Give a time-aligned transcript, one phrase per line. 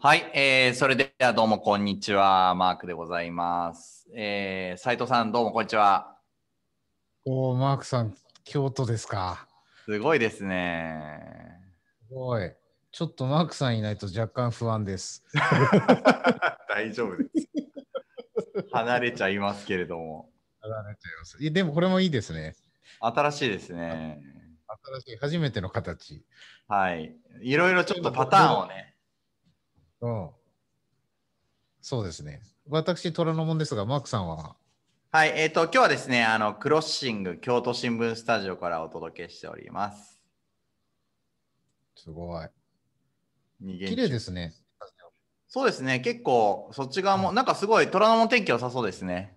[0.00, 4.08] はい、えー、それではどうもこんにちは、マークでございます。
[4.14, 6.16] えー、斉藤さん、どうもこんにちは。
[7.24, 8.14] おお、マークさん、
[8.44, 9.48] 京都ですか。
[9.86, 11.20] すごいですね。
[12.06, 12.52] すごい。
[12.92, 15.24] ちょっとマークさんいないと若干不安です。
[16.68, 17.48] 大丈夫です。
[18.70, 20.30] 離れちゃいますけれども。
[20.60, 21.52] 離れちゃいます。
[21.52, 22.54] でもこれもいいですね。
[23.00, 24.20] 新しいですね。
[24.84, 26.24] 新しい、初めての形。
[26.68, 27.16] はい。
[27.42, 28.87] いろいろちょっとパターンをね。
[30.00, 30.30] うん。
[31.80, 32.42] そうですね。
[32.68, 34.56] 私、虎ノ門ですが、マークさんは？
[35.10, 40.22] はい、えっ、と、今日はですね、あの、クロッシング京都新聞スタジオからお届けしております。
[41.96, 42.48] すごい。
[43.60, 44.54] 綺麗ですね。
[45.48, 49.34] そうですね、結構そっち側も、なんかすごい虎ノ門天気良さそうですね。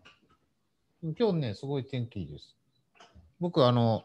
[1.01, 2.57] 今日ね、すごい天気いいです。
[3.39, 4.03] 僕、あの、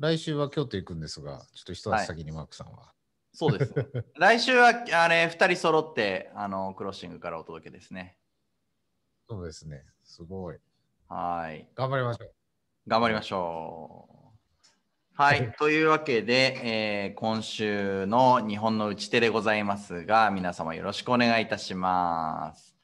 [0.00, 2.92] 来週は京都行くんですが、ちょっと一足先にマークさんは。
[3.36, 3.74] そうです。
[4.16, 8.16] 来週はあれ2人揃ってあのクロッシングからお届けですね。
[9.28, 9.84] そうですね。
[10.04, 10.56] すごい。
[11.06, 11.68] はい。
[11.74, 12.32] 頑張りましょう。
[12.86, 15.22] 頑張りましょう。
[15.22, 15.52] はい。
[15.58, 22.74] というわけで、えー今週の日本の打ち手でございますが、皆様よろしくお願いいたします。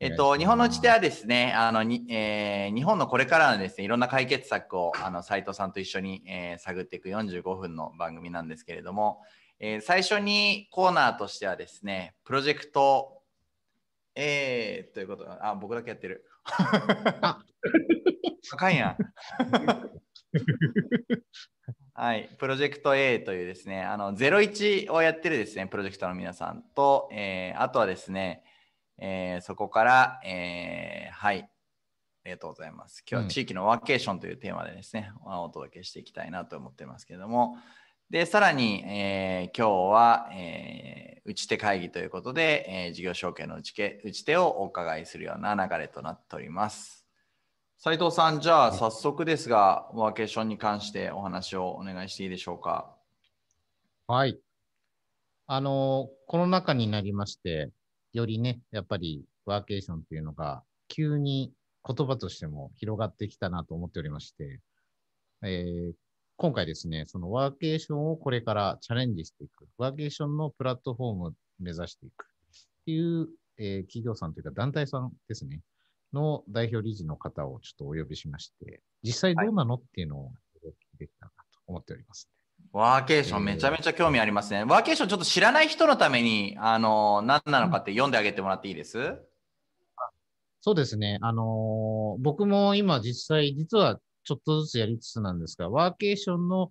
[0.00, 9.22] えっと、日本の打ち手はですね、あのにえー日本のこれからのですね、いろんな解決策をあの斉藤さんと一緒に、えー探っていく45分の番組なんですけれども、
[9.60, 13.22] えー最初にコーナーとしてはですね、プロジェクト、
[14.14, 16.24] えー、ということあ、僕だけやってる。
[16.44, 17.40] あ
[18.56, 18.96] かんやん。
[21.94, 28.44] はい、プロジェクト A というですね、あの01をやってるですね、プロジェクトの皆さんと、えーあとはですね、
[28.98, 31.48] えーそこから、えーはい、あ
[32.26, 33.02] りがとうございます。
[33.10, 37.56] 今日は地域のワーケーションというテーマでですね、お届けしていきたいなと思ってますけれども、
[38.10, 47.06] で、さらに、えー今日は、えー打ち手会議ということで、えー事業承継の打ち手打ち手をお伺いするような流れとなっております。
[47.76, 52.96] 斉藤さん、じゃあ早速ですが、ワーケーションに関してお話をお願いしていいでしょうか？
[54.06, 54.38] はい。
[55.46, 57.70] あの、コロナ禍になりまして、
[58.14, 61.52] よりね、やっぱりワーケーションっていうのが、急に
[61.86, 64.60] 言葉としても広がってきたなと思っておりまして、
[65.42, 65.92] えー
[66.40, 72.26] 今回ですね、そのワーケーションをこれからチャレンジしていく、ワーケーションのプラットフォームを目指していくっ
[72.84, 73.26] ていう、
[73.58, 75.62] えー企業さんというか団体さんですね、
[76.12, 80.30] の代表理事の方をちょっとお呼びしまして、実際どうなのっていうのを
[80.64, 82.28] お聞きできたらなと思っております。
[82.72, 84.62] ワーケーションめちゃめちゃ興味ありますね。
[84.62, 88.96] ワーケーションちょっと知らない人のために、あの、何なのかって読んであげてもらっていいです？
[90.60, 91.18] そうですね。
[91.20, 96.70] あのー僕も今実際、実はちょっとずつやりつつなんですが、ワーケーションの、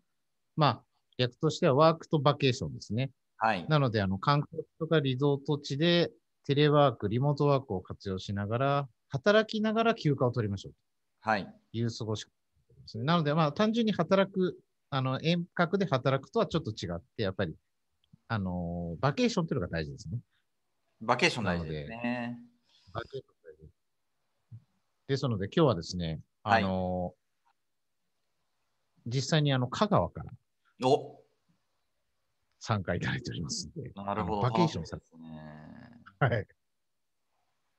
[0.55, 0.83] まあ、
[1.17, 3.09] 略としてはワークとバケーションですね。
[3.37, 3.65] はい。
[3.67, 6.11] なので、あの、観光地とかリゾート地で
[6.45, 10.73] テレワーク、リモートワークを活用しながら、働きながら休暇を取りましょう
[11.21, 11.61] はい。
[11.71, 12.31] という過ごし方
[12.75, 13.03] ですね。
[13.05, 14.59] なので、まあ、単純に働く、
[14.91, 17.55] あの、遠隔で働くとはちょっと違って、やっぱり、
[18.29, 20.19] あのーバケーションというのが大事ですね。
[21.01, 22.39] バケーション大事ですね。
[22.93, 23.71] バケーション大事
[25.07, 27.26] ですので、今日はですね、はいあのー
[29.07, 30.31] 実際にあの、香川から
[30.85, 31.23] お
[32.59, 34.41] 参加いただいておりますので、なるほど。
[34.41, 36.27] バケーションさ楽しみですね。
[36.35, 36.47] はい。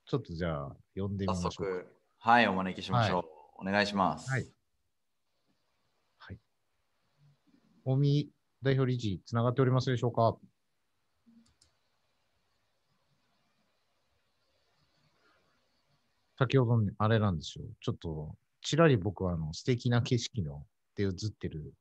[0.07, 1.73] ちょっとじゃあ、呼んでみま早しょうか。
[2.19, 3.25] 速、はい、お招きしましょう。
[3.61, 4.31] お願いします。
[4.31, 4.51] はい。
[6.19, 6.39] はい。
[7.85, 8.31] 大見
[8.63, 10.39] 代表理事、つながっておりますでしょうか？
[16.39, 17.65] 先ほどね、あれなんですよ。
[17.81, 20.65] ちょっと、ちらり僕はあの素敵な景色の
[20.99, 21.73] で映ってる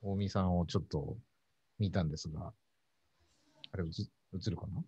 [0.00, 1.16] 大見さんをちょっと
[1.80, 2.52] 見たんですが、
[3.72, 4.84] あれ映映るかな？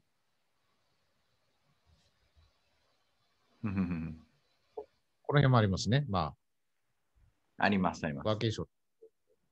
[3.64, 6.06] この辺もありますね。
[6.08, 6.34] ま
[7.58, 8.26] あります、ありあ、ます。
[8.28, 8.66] ワーケーション、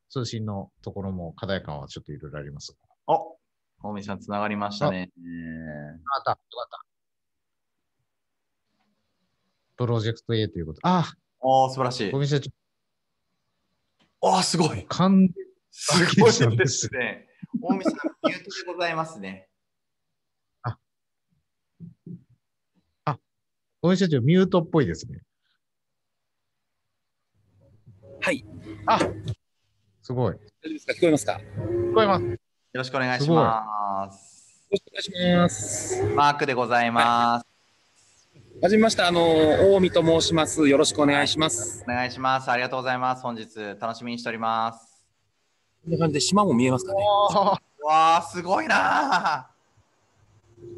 [0.09, 2.77] 通信のところも課題感はちょっといろいろあります
[3.09, 3.13] が。
[3.13, 3.37] お
[3.83, 5.11] 大見さん、つながりましたね。
[6.17, 6.85] あった、よかった。
[9.77, 10.81] プロジェクト A ということ。
[10.85, 12.21] あ、おー、素晴らしいご。
[12.21, 12.39] めんな
[14.25, 14.35] さい。
[14.35, 14.85] おー、すごい。
[14.89, 15.29] 完
[15.71, 17.29] すごいですね。
[17.61, 17.95] 大見さん、
[18.27, 19.49] ミュートでございますね。
[23.85, 25.21] ごめんなさい、ミュートっぽいですね。
[28.23, 28.43] はい。
[28.87, 28.99] あ
[30.01, 30.35] すごい。
[30.35, 32.25] 大丈夫ですか聞こえますか聞こえます。
[32.25, 32.39] よ
[32.73, 34.67] ろしくお願いします。
[34.71, 36.03] よろしくお願いします。
[36.15, 37.45] マークでございます。
[37.45, 37.54] は
[38.63, 40.67] じめまして、あの、大見と申します。
[40.69, 41.85] よろしくお願いします。
[41.87, 42.51] お願いします。
[42.51, 43.23] ありがとうございます。
[43.23, 45.05] 本日、楽しみにしております。
[45.85, 47.05] こんな感じで島も見えますかね
[47.85, 49.51] わー、すごいな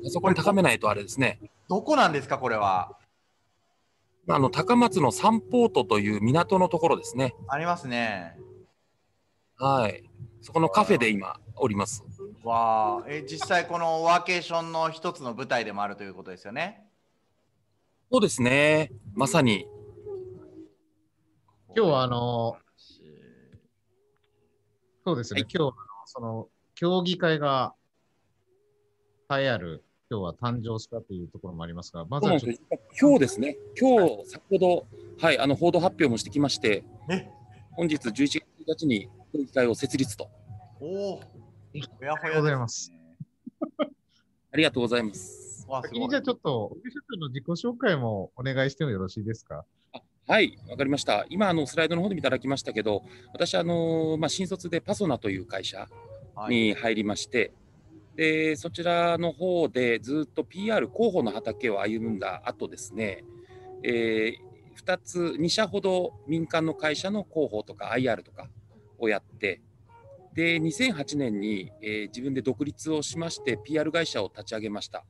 [0.02, 1.38] パソコン高めないとあれですね。
[1.68, 2.98] どこなんですか、これは？
[4.28, 7.36] あの高松のサンポートという港のところですね。
[7.46, 8.36] ありますね。
[9.58, 10.02] はい。
[10.40, 12.02] そこのカフェで今おります。
[12.42, 16.85] わあ、え実際このワーケーションの一つの舞台でもあるということですよね。
[18.12, 18.92] そうですね。
[19.14, 19.66] まさに。
[21.76, 22.56] 今日はあの、
[25.04, 25.76] そうですね、はい今日、
[26.06, 27.74] その、競技会が
[29.30, 32.38] 栄えある、今日は誕生したというところもありますが、まずは
[32.98, 33.56] 今日ですね。
[33.78, 34.86] 今日、先ほど、
[35.18, 37.28] はい、あの報道発表もしてきまして、え？
[37.72, 40.30] 本日11月1日に協議会を設立と。
[40.80, 41.24] おお、ほ
[42.04, 42.92] やほありがとうやございます。
[44.52, 45.45] ありがとうございます。
[45.82, 49.64] 先にじゃあちょっと、小木社長の自己紹介もお願いしてもよろしいですか？
[50.28, 51.24] はい、わかりました。
[51.30, 53.02] 今、あのスライドの方でいただきましたけど、
[53.32, 55.88] 私、あのまあ、新卒でパソナという会社
[56.34, 57.52] はいに入りまして、
[58.16, 63.24] でそちらの方でずっと PR 候補の畑を歩んだ後ですね、
[63.82, 64.32] え
[64.84, 68.48] 2つ、2社ほど民間の会社の広報とか IR とか
[68.98, 69.60] をやって、
[70.34, 75.04] で2008年に、えー自分で独立をしまして PR 会社を立ち上げました。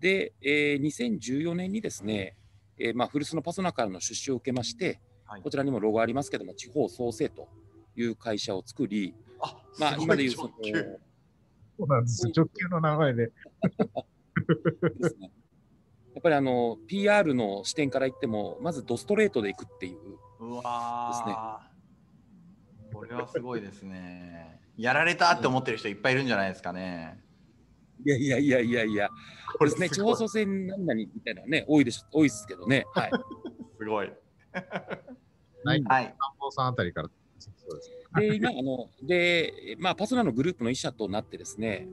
[0.00, 2.36] で、えー2014年にですね、
[2.78, 7.48] えーまあ、古巣のパソナからの出資を受けまして、はいこちらにもロゴありますけども、地方創生と
[7.96, 10.98] いう会社を作り、あ、まあ、今でいうその直球
[11.78, 12.26] そうなんです。
[12.34, 13.26] 直球の名前で。
[13.26, 13.32] で
[15.08, 15.30] すね。
[16.14, 19.98] やっぱりあの PR の視点から言っても、まずドストレートでいくっていう、
[20.40, 24.60] うわーこれはすごいですね。
[24.78, 27.22] やられたって思ってる人いっぱいいるんじゃないですかね。
[28.04, 29.10] いやいやいやいやいや、
[29.58, 33.10] こですね、地方創生何々みたいなね、多いです多いですけどね、 はい。
[33.78, 34.12] すごい。
[35.64, 36.14] ないはい。
[36.50, 37.10] さんあたりから。
[37.38, 37.90] そうです。
[38.14, 41.88] で、今、あの、で、まあ、パソナのグループの一社となってですね、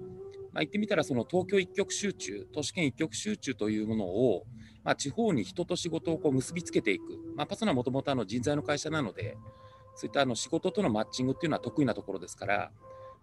[0.53, 4.45] まあ、言ってみたら、その東京一極集中、都市圏一極集中というものを、
[4.83, 7.03] まあ、地方に人と仕事をこう結びつけていく。
[7.35, 9.37] まあ、パソナはもともとあの人材の会社なので、
[9.95, 12.71] そういったあの仕事とのマッチングっていうのは得意なところですから、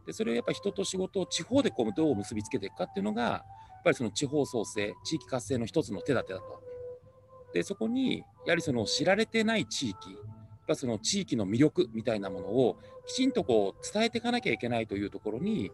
[0.06, 3.44] でそれをやっぱり人と仕事を地方でこうどう結びつけていくかっていうのが、や
[3.81, 6.62] っぱりその地方創生、地域活性の一つの手立てだと。
[7.52, 10.19] で、そこに、やはりその知られてない地域、やっ
[10.69, 15.73] ぱその地域の魅力みたいなものをきちんとこう伝えていかなきゃいけないというところに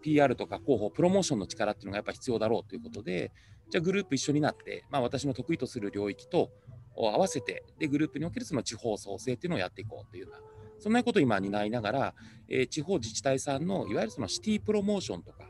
[0.00, 3.30] PR とか広報プロモーションの力っていうのがやっぱ必要だろうということで
[3.68, 6.50] じゃあグループ一緒になって、まあ、私の得意とする領域と
[6.96, 10.38] 合わせてでグループにおけるその地方創生っていうのをやっていこうというような
[10.78, 12.14] そんなことを今担いながら、
[12.48, 15.44] えー地方自治体さんのいわゆるそのシティプロモーションとか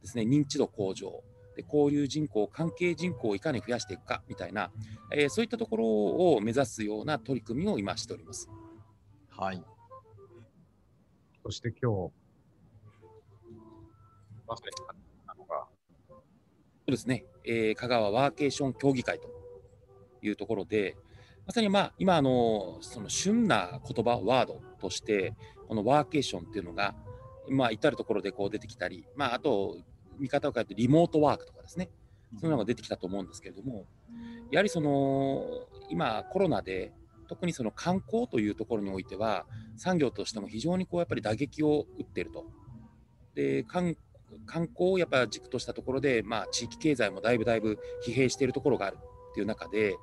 [0.00, 1.22] ですね認知度向上
[1.56, 4.70] で交流人口関係人口をいかに増やしていくかみたいな、
[5.12, 5.86] えーそういったところ
[6.34, 8.48] を目指すような取り組みを今しております。
[9.30, 9.62] はい。
[11.42, 12.12] そして今日、
[14.46, 15.66] まさになのが、
[16.08, 16.14] そ
[16.88, 19.28] うですね、えー香川ワーケーション協議会と
[20.22, 20.96] いうところで、
[21.50, 25.34] まさに、まあ、今あの、その旬な言葉、ワードとして、
[25.66, 26.94] このワーケーションっていうのが、
[27.48, 29.76] まあ、至るところでこう出てきたり、まあ、あと、
[30.20, 31.90] 見方を変えてリモートワークとかですね、
[32.38, 33.84] そういうのが出てきたと思うんですけれども、
[34.52, 36.92] やはりその今、コロナで、
[37.26, 39.44] 特にその観光というところにおいては、
[39.76, 42.46] 産業としても非常にこうやっぱり打撃を打っていると。
[43.34, 43.96] で観
[44.46, 48.98] 観光をやっぱ軸としたところで、まあ、地域経済もだいぶだいぶ疲弊しているところがある
[49.30, 49.96] っていう中で、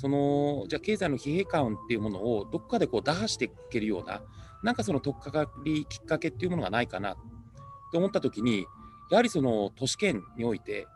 [0.00, 4.22] そのじゃあ経済の疲弊感っていうものをどこかでこう打破していけるような、
[4.62, 7.16] なんかその取っかかりきっかけっていうものがないかな。
[7.92, 8.66] と思ったときに、
[9.10, 10.86] やはりその都市圏において、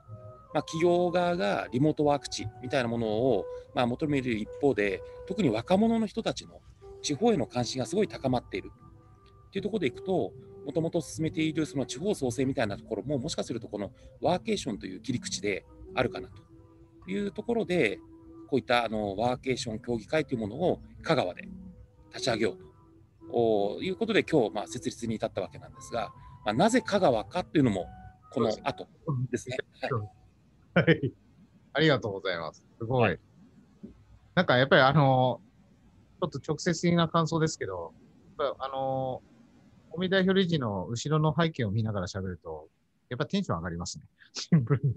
[0.55, 3.45] まあ、企業側がリモートワーク地みたいなものを、
[3.75, 6.63] まあ、求める一方で、特に若者の人たちの
[7.03, 8.73] 地方への関心がすごい高まっている。
[9.49, 10.33] っていうところでいくと、
[10.65, 13.91] もともと進めているその地方創生みたいなところも、もしかするとこの
[14.23, 16.43] ワーケーションという切り口であるかなと。
[17.07, 17.99] いうところで、
[18.55, 21.49] こういったあのワーケーション協議会というものを香川で
[22.11, 26.13] 立ち上げようということで、今日まあ設立に至ったわけなんですが、
[26.45, 27.89] まあ、なぜ香川かというのも、
[28.31, 28.87] この後
[29.33, 29.57] ですね。
[29.81, 31.13] はいはい。
[31.75, 32.65] ありがとうございます。
[32.79, 33.19] すごい。
[34.37, 35.41] なんかやっぱりあの、
[36.21, 37.93] ちょっと直接的な感想ですけど、
[38.39, 39.21] やっぱあの、
[39.91, 42.69] 尾身代表理事の後ろの背景を見ながら喋ると、
[43.09, 44.05] やっぱテンション上がりますね。
[44.33, 44.95] シンプルに。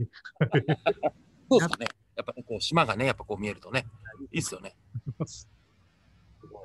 [1.49, 1.87] そうですかね。
[2.17, 3.85] やっぱね、こう島がね、やっぱこう見えるとね、
[4.19, 4.75] いいですよね。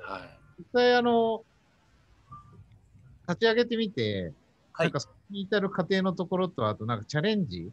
[0.01, 0.21] はい。
[0.59, 1.45] 実際あの、
[3.29, 4.33] 立ち上げてみて、
[4.73, 7.71] はいなんかそこに至る過程のところと、あとなんかチャレンジ？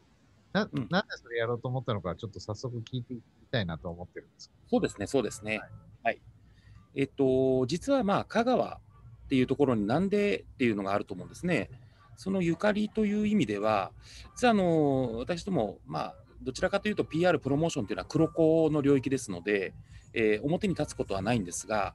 [0.52, 5.62] な、うんなんでそれやろうと思ったのか、ちょっと早速聞いていきたいなと思ってるんですそうですね、そうですね。
[6.02, 6.20] はい。
[6.94, 11.70] えっと、実はまあ、香川っていうところになんでっていうのがあると思うんですね。
[12.16, 13.92] そのゆかりという意味では、
[14.36, 19.74] 実はあの私ども、まあ、どちらかというと PR プロモーションというのは黒子の領域ですので、
[20.14, 21.94] えー、表に立つことはないんですが、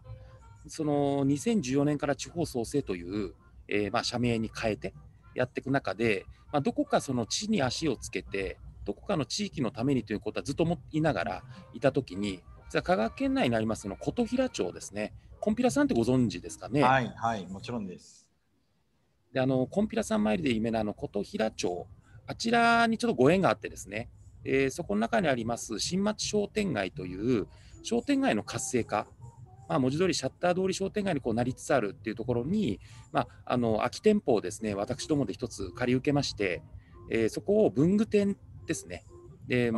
[0.68, 3.34] その2014年から地方創生という、
[3.68, 4.94] えー、まあ社名に変えて
[5.34, 16.82] やっていく中で、まあ、どこかその地に足をつけて、どこかの地域のためにということはずっと思いながらいたときに、実は香川県内にありますの琴平町ですね、コンピラさんってご存知ですかね？
[16.82, 18.28] はい、はい、もちろんです。
[19.34, 21.88] で、あの、コンピラさん参りで有名なあの琴平町、
[22.26, 24.10] あちらにちょっとご縁があってですね、
[24.46, 27.48] えー、そこの中にあります新町商店街という
[27.84, 29.08] 商店街の活性化、
[29.68, 32.80] まあ、文字通りシャッター通り商店街にこうなりつつあるっていうところに、
[33.12, 36.62] まあ、あの空き店舗をですね私どもで一つ借り受けまして、
[37.12, 39.06] えー、そこを文具店ですね、
[39.48, 39.72] で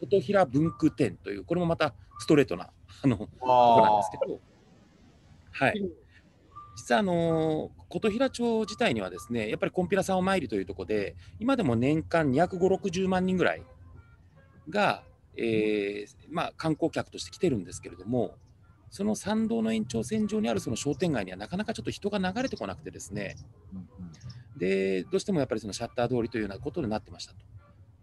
[0.00, 2.68] 琴平文具店という、これもまたストレートな
[3.02, 4.40] あのところなんですけど、
[5.50, 5.90] はい、
[6.76, 13.62] 実はあの琴平町自体にはですねやっぱりコンピラさんお参りというところで今でも年間250、60万人ぐらい
[14.68, 15.02] が、
[15.36, 18.36] えーまあ、観光客として来てるんですけれども
[18.90, 23.34] その参道の延長線上にあるその商店街にはなかなかちょっと人が流れてこなくてですね、
[24.56, 27.38] でどうしてもやっぱりそのシャッター通りというようなことになってましたと。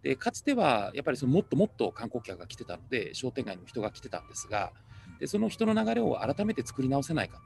[0.03, 4.73] でかつてはやっぱりそのもっともっと観光客が来てたので商店街にも人が来てたんですが
[5.19, 7.43] でその人の流れを改めて作り直せないかと。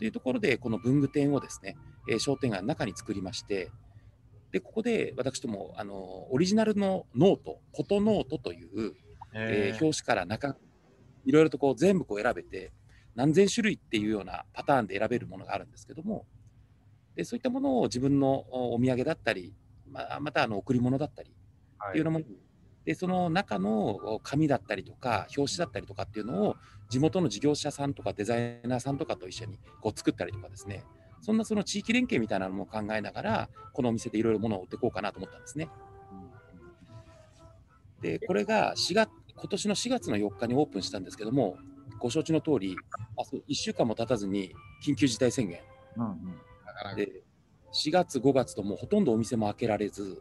[0.00, 1.76] というところでこの文具店をですね、
[2.08, 3.70] えー、商店街の中に作りまして
[4.52, 8.94] でここで私どもあのオリジナルのノートフォトノートという、
[9.32, 10.56] えー、表紙から中
[11.24, 12.70] いろいろとこう全部こう選べて
[13.14, 16.26] 何千種類っていうようなパターンで選べるものがあるんですけども
[17.16, 19.54] でそういったものを自分のお土産だったり
[19.90, 21.30] ままたあの贈り物だったり
[21.88, 22.26] っていうのも、はい、
[22.84, 26.56] でその中の紙だったりとか表紙だったりとかっていうのを
[26.88, 30.84] 地元の事業者さんとかデザイナーさんとかと一緒にこう作ったりとかですね
[31.22, 35.68] そんなその地域連携みたいなのも考えながらこのお店でいろいろものを売っていこうかなと思ったんですね。
[38.00, 41.56] でこれが4月今年の4月の4日にオープンしたんですけども
[42.00, 42.76] ご承知の通り
[43.16, 44.52] あ1週間も経たずに
[44.84, 45.60] 緊急事態宣言、
[45.96, 46.12] うんう
[46.92, 47.22] ん、で
[47.72, 50.20] 4月5月ともうほとんどお店も開けられず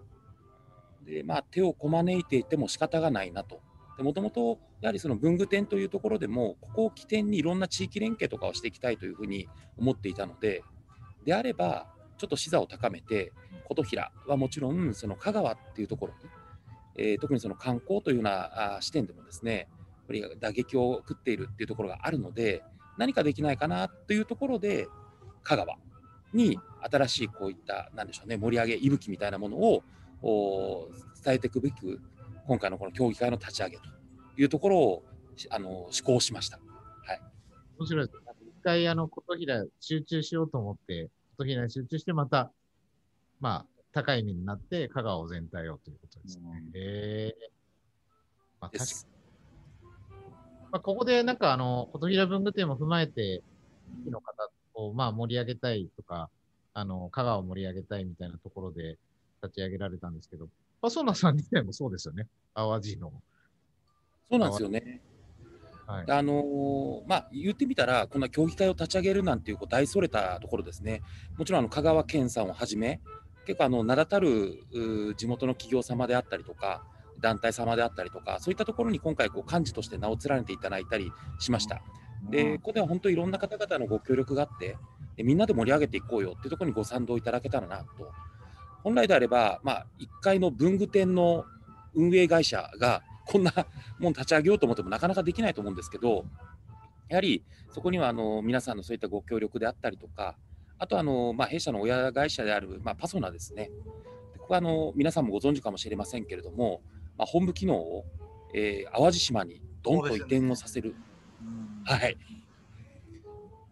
[1.03, 3.59] で、まあ、手をこまねいていても仕方がないなと。
[3.97, 10.63] もともとやはりその文具店というところでもここを起点にいろんな地域連携とかをしていきたいというふうに思っていたので
[11.25, 11.87] であれば
[12.17, 13.31] ちょっと視座を高めて
[13.67, 16.29] 琴平はもちろんその香川っていうところに、
[16.95, 19.67] えー、特にその観光というようなあ視点でもですねやっ
[20.07, 22.63] ぱり打撃を食っているっていうところがあるので
[22.97, 24.87] 何かできないかなというところで
[25.43, 25.77] 香川
[26.33, 26.59] に
[26.91, 29.83] 新しいこういったなんでしょうね盛り上げ息吹みたいなものを
[31.23, 31.99] 伝えていくべく、
[32.47, 33.83] 今回のこの協議会の立ち上げと
[34.37, 35.03] いうところを
[35.49, 36.59] あの施行しました。
[37.05, 37.21] はい、
[37.79, 38.20] 面白いです。
[38.61, 42.51] 一回、あの、琴平集中しようと思って、琴平に集中して、また、
[43.39, 46.63] まあ、高い意味になって、香川を全体をということですね。
[46.75, 47.51] へ、えー。
[48.61, 48.85] まあ、確か
[50.71, 53.41] まあ、ここでなんか、あの、琴平文具店も踏まえて、
[54.05, 56.29] の方を、まあ、盛り上げたいとか、
[56.75, 58.99] あの、香川を盛り上げたいみたいなところで、
[59.41, 60.47] 立ち上げられたんですけど、
[60.83, 63.11] パソナさん自体もそうですよね、淡路の。
[64.29, 65.01] そうなんですよね。
[65.91, 71.01] はい、あのー、まあ、言ってみたら、こんな協議会を立ち上げるなんていうこう大それたところですね、
[71.37, 73.01] もちろんあの香川県さんをはじめ、
[73.45, 74.63] 結構あの名だたる
[75.17, 76.83] 地元の企業様であったりとか、
[77.19, 81.81] 団体様であったりとか、そういったところに今回、こう幹事として名を連ねていただいたりしました。
[82.29, 84.77] で、ここでは本当、いろんな方々のご協力があって、
[85.17, 88.11] みんなで盛り上げていこうよっていうところにご賛同いただけたらなと。
[88.83, 91.45] 本来であれば、まあ、1階の文具店の
[91.93, 93.53] 運営会社がこんな
[93.97, 96.25] もん立ち上げようと思ってもなかなかできないと思うんですけど、
[97.07, 100.35] やはりそこにはあの皆さんのそういったご協力であったりとか、
[100.77, 103.69] あとあの、まあ、弊社の親会社である、まあ、パソナですね。
[104.39, 106.81] ここはあの皆さんもご存知かもしれませんけれども、
[107.17, 108.05] まあ、本部機能を、
[108.53, 110.95] えー、淡路島にどんと移転をさせる。
[111.85, 112.17] はい。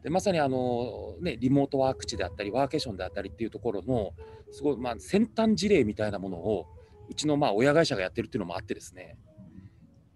[0.04, 4.14] でまさにあの、ね、リモートワーク地であったり、ワーケーションであったりっていうところの、
[4.52, 6.68] すごい、まあ、先端事例みたいなものを、
[7.10, 9.18] うちのまあ親会社がやってるっていうのもあってですね、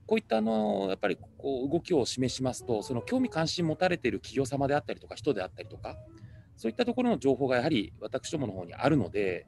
[0.05, 5.95] こういったあのやっぱりこう動きを示しますと、その興味関心持たれている企業様であったりとか、人であったりとか、
[6.57, 9.47] そういったところの情報がやはり私どもの方にあるので、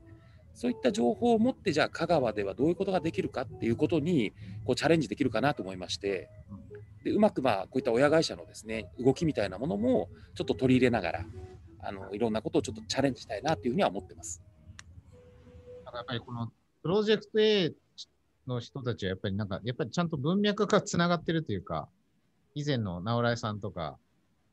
[0.54, 4.32] そういった情報を持って、じゃあ香川ではどういうことができるかっていうことに
[4.64, 6.30] こうチャレンジできるかなと思いまして、
[7.04, 11.26] でうまくまあこういった親会社のですね動きみたいなものもちょっと取り入れながら、
[11.82, 14.42] あのいろんなことをちょっとチャレンジしたいなというふうには思ってます。
[15.94, 17.74] やっぱりこのプロジェクト A
[18.48, 21.88] の人たちはやっぱりなんか、やっぱりちゃんと文脈がつながってるというか、
[22.54, 23.98] 以前の直来さんとか、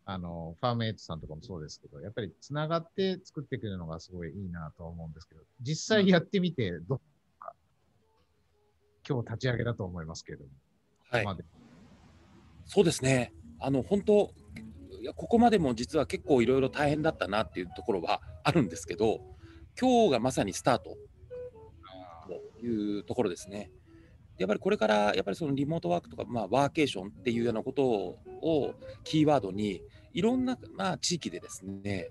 [0.04, 7.00] あの、ファームエイトさんとかもそうですけど、やっぱりつながって作ってくるのがすごいいいなと思うんですけど、実際やってみて、どう
[7.38, 7.54] か、
[9.08, 10.50] 今日立ち上げだと思いますけれども。
[11.10, 11.44] はいまあで
[12.64, 13.34] そうですね。
[13.58, 14.34] あの本当
[15.00, 19.20] いやここまでも実は結構いろいろ大変だったなっていうところはあるんですけど、
[19.78, 20.96] 今日がまさにスタート
[22.60, 23.70] というところですね。
[24.38, 28.74] やっぱりこれからやっぱりそのリモートワークとか、まあ、ワーケーションっていうようなことを
[29.04, 29.82] キーワードに
[30.14, 32.10] いろんな、まあ、地域でですね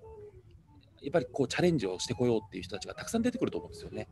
[1.01, 4.07] やっぱりこうチャレンジをしてこようっていう人たちがたくさん出てくると思うんですよね。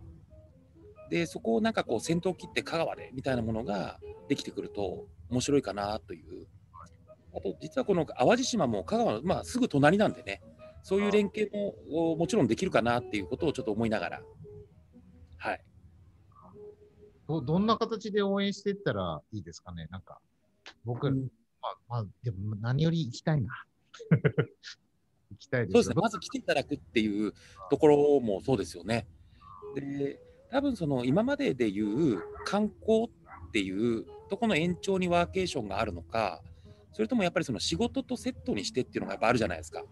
[1.09, 6.47] でそこをなんかこう先頭切って香川でみたいなものができてくると面白いかなという。
[7.31, 10.41] あと実はこの淡路島も香川の、まあ、すぐ隣なんでね
[10.81, 14.21] そういう連携ももちろんできるかなっていうことをちょっと思いながら
[15.37, 15.61] はい
[17.29, 19.87] どどんな形で応援していったらいいですかね？
[19.91, 20.19] なんか、
[20.83, 21.27] 僕、うん
[21.61, 23.53] まあ、まあ、でも何より行きたいな。
[25.29, 27.33] 行きたいですそうですね、まず来ていただくっていう
[27.69, 29.07] ところもそうですよね。
[29.75, 30.19] で、
[30.49, 36.41] 多分その今まででいう観光っていうとこの延長にワーケーションがあるのか、
[36.93, 39.83] それともやっぱりその仕事とセットにしてっていうのがやっぱあるじゃないですか。
[39.83, 39.85] っ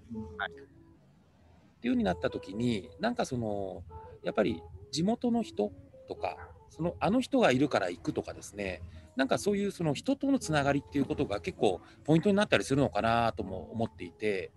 [1.79, 3.83] ていう風になった時に、なんかその
[4.23, 5.71] やっぱり地元の人
[6.07, 6.35] とか、
[6.69, 8.81] そのあの人がいるから行くとかですね、
[9.15, 14.51] なんかそういうその人とのつながりっていうことが結構ポイントになったりするのかなとも思っていて、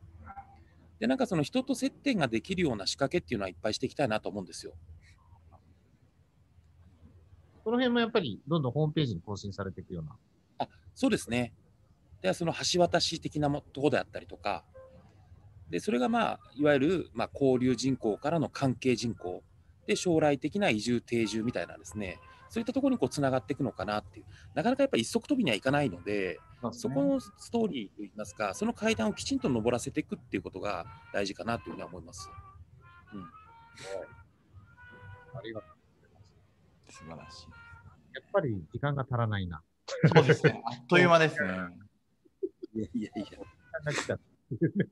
[0.98, 4.74] で、なんかその人と接点ができるような仕掛けっていうのはいっぱいしていきたいなと思うんですよ。
[7.64, 10.68] その辺もやっぱりどんどんホームページに更新されていくような。
[10.94, 11.54] そうですね。
[12.20, 14.64] で、その橋渡し的なもところであったりとか、
[15.70, 19.42] で、それがまあ、いわゆる、まあ、交流人口からの関係人口、
[19.86, 22.18] で、将来的な移住、定住みたいなですね、
[22.48, 26.40] そういったところにこうつながっていくのかなっていう、なかなかやっぱり一足飛びにはいかないので、
[26.72, 32.28] そこのストーリーといいますか、その階段をきちんと登らせていくっていうことが大事かなというふうには思います。
[35.34, 36.92] ありがとう。
[36.92, 37.46] 素晴らしい。
[38.14, 39.62] やっぱり時間が足らないな。
[40.14, 40.62] そうですね。
[40.66, 41.48] あっという間ですね。
[42.74, 43.38] いやいやいや。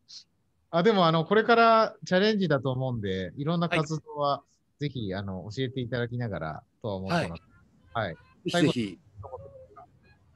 [0.70, 4.44] あでもあの、これからチャレンジだと思うんで、いろんな活動は
[4.80, 7.42] ぜひ、あの教えていただきながらとは思ってます。
[7.92, 8.14] はい。
[8.14, 8.84] ぜひぜひ。
[8.90, 8.98] い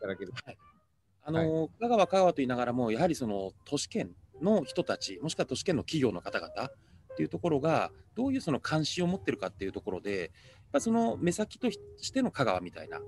[0.01, 0.33] ただける。
[1.25, 6.73] あの香川、香川と言いながらも、やはりその都市圏の人たち、もしくは都市圏の企業の方々っ
[7.17, 10.33] ていうところが、どういうその関心を持ってるかっていうところで、
[10.73, 13.05] やその目先としての香川みたいな、そ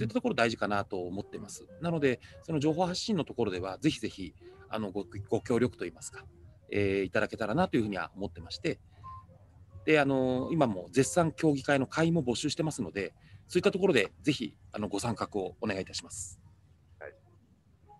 [0.00, 1.66] ういったところ大事かなと思ってます。
[1.82, 4.34] なので、その情報発信のところでは、ぜひぜひ
[4.68, 6.24] あのごご協力といいますか、
[6.70, 8.78] えーいただけたらなというふうには思ってまして、
[9.88, 13.14] であの今も絶賛協議会の会員も募集してますので、
[13.46, 16.38] そういったところでぜひあのご参画をお願いいたします。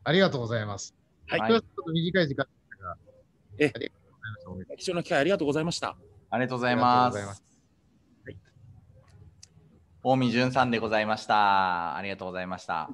[0.05, 0.95] ありがとうございます。
[1.29, 2.97] はいはちょっと短い時間でしたが、
[3.59, 5.97] えありがとうございましたおめでとう貴重な機会ありがとうございました。
[6.29, 7.43] ありがとうございあますりがとうございます。
[10.03, 11.97] 近江淳さんでございました。
[11.97, 12.91] ありがとうございました。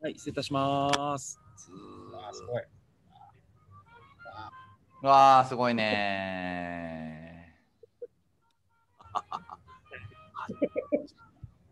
[0.00, 1.38] はい、失礼いたします。
[2.14, 2.62] あすごい。
[5.02, 6.97] うわー、すごいね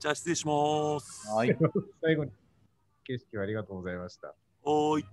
[0.06, 1.28] じゃあ失礼します。
[1.28, 1.58] はい。
[2.00, 2.30] 最後に
[3.02, 4.36] 景色をありがとうございました。
[4.62, 5.06] おーい。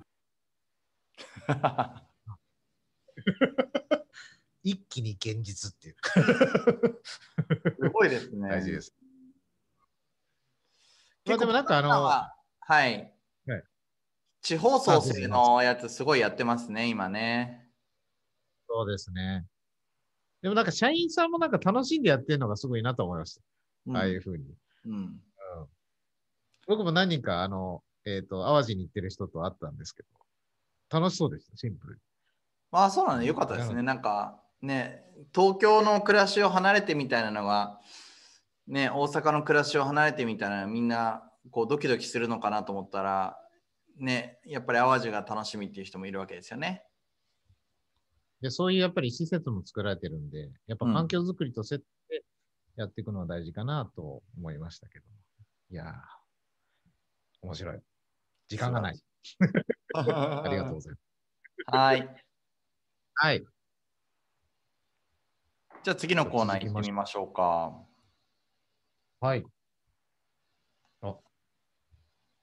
[4.62, 5.95] 一気に現実っていう。
[7.75, 8.47] すごいですね。
[8.47, 8.95] 大事です。
[11.23, 12.36] 結構まあでもなんかあのは
[12.88, 13.12] い。
[13.47, 13.63] はい
[14.41, 17.67] 地方創生のやつすごいやってますね、今ね。
[18.67, 19.47] そうですね。
[20.43, 23.41] でもなんか社員さんもなんか楽しんでやってるのがすごいなと思いました。
[23.88, 24.56] うんああいうふうに。
[24.86, 25.22] うん。
[26.67, 32.02] 僕も何人か、あの、えっ、と、淡路に行ってる人と会ったんですけど、楽しそうでした、シンプルに。
[32.72, 33.82] まあそうなの、よかったですね。
[33.82, 35.04] なんかね、
[35.36, 37.80] 東京の暮らしを離れてみたいなのが、
[38.67, 43.38] ね、大阪の暮らしを離れてみたいなみんなこうドキドキするのかなと思ったら、
[44.00, 46.84] ね、やっぱり淡路が楽しみっていう人もいるわけですよね。
[48.41, 51.82] で、そういうやっぱり施設も作られてるんで、やっぱうん環境づくりとセッ
[52.76, 55.06] やっていくのは大事かなと思いましたけど。
[55.72, 55.88] いやー、
[57.42, 57.80] 面白い。
[58.48, 59.00] 時間がない。
[59.94, 61.78] あありがとうございます。
[61.78, 62.10] はい。
[63.16, 63.46] はい。
[65.84, 67.74] じゃあ次のコーナー行ってみましょうか。
[69.20, 69.46] はい。
[71.02, 71.18] あ、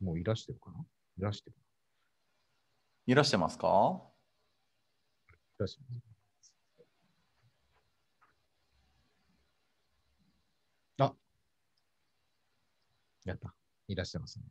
[0.01, 0.81] もういらしてるかな？
[1.19, 1.57] いらしてる。
[3.07, 4.01] いらしてますか？
[5.29, 6.55] いらしてます。
[10.99, 11.15] あ、
[13.25, 13.55] やった。
[13.89, 14.45] いらしてますね。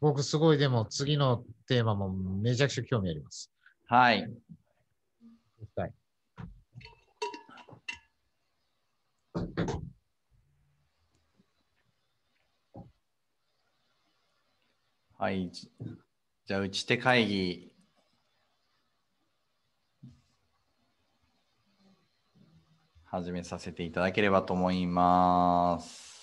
[0.00, 3.50] 僕すごいでも次のテーマもめちゃくちゃ興味あります。
[3.86, 4.30] はい。
[5.76, 5.92] はい。
[15.16, 15.50] はい。
[15.50, 15.70] じ
[16.46, 17.72] じゃあ、打ち手会議。
[23.04, 26.13] 始めさせていただければと思います。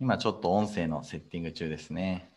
[0.00, 2.30] 今ちょっと音声のセッティング中ですね。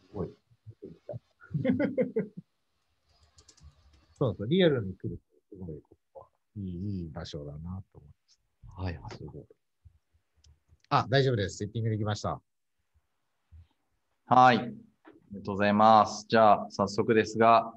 [0.00, 0.30] すごい。
[4.18, 6.26] そうそう、リアルに来ると、すごい、ここは
[6.56, 7.58] いい、いい場所だな
[7.92, 8.40] と思います。
[8.76, 9.44] はい、あ、すごい。
[10.88, 11.58] あ、大丈夫です。
[11.58, 12.42] セッティングできました。
[14.26, 14.58] はい。
[14.58, 14.70] あり
[15.34, 16.26] がとうございます。
[16.28, 17.72] じゃあ、早速ですが、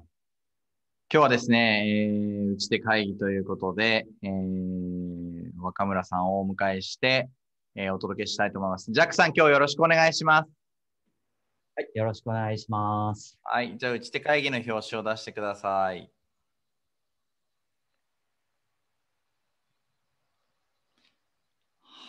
[1.12, 5.27] 今日はですね、えー、打ち手会議ということで、えー、
[5.68, 7.28] 若村さんをお迎えして、
[7.74, 8.90] えー、お届けしたいと思います。
[8.90, 10.50] ジャックさん、今日よろしくお願いします。
[11.76, 13.38] はい、よろしくお願いします。
[13.42, 13.76] はい。
[13.78, 16.10] じゃあ、打ち手会議の表紙を出してください。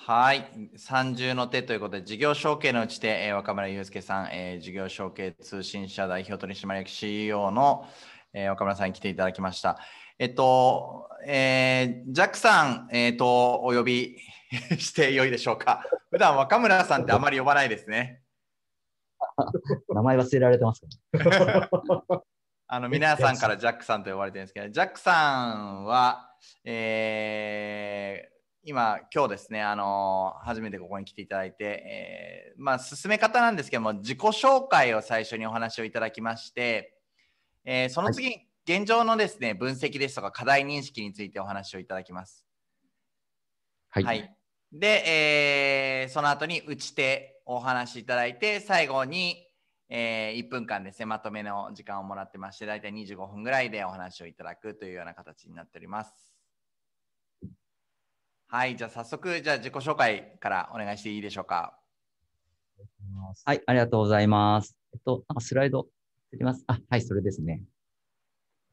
[0.08, 0.50] はい。
[0.76, 7.86] 三重の手ということで、事業承継の打ち手、えー若村祐介さん、えー事業承継通信社代表取締役 CEO の、
[8.34, 9.78] えー若村さんに来ていただきました。
[10.20, 14.18] えっと、えージャックさん、えっと、お呼び
[14.78, 15.84] してよいでしょうか。
[16.12, 18.22] 普段若村さんってあまり呼ばないですね。
[19.88, 20.90] 名前忘れられてますか？
[22.68, 36.94] あの皆さんからジャックさんと呼ばれてるんですけど、ジャックさんは、えー今、今日ですね、あの初めてここに来ていただいて、えーまあ、進め方なんですけども、自己紹介を最初にお話をいただきまして、
[37.64, 42.46] えーその次に現状のですね、分析ですとか課題認識についてお話をいただきます。
[43.90, 44.36] はい。
[44.72, 49.44] で、えーその後に打ち手をお話しいただいて、最後に、
[49.90, 56.14] えー1分間ですね、まとめの時間をもらってまして、大体25分ぐらいでお話をいただくというような形になっております。
[58.50, 61.80] はい、じゃあ早速、じゃあ自己紹介からお願いしていいでしょうか。
[63.46, 64.78] はい、ありがとうございます。
[64.94, 65.88] えっと、なんかスライド
[66.30, 66.64] できます？
[66.68, 67.64] あ、はい、それですね。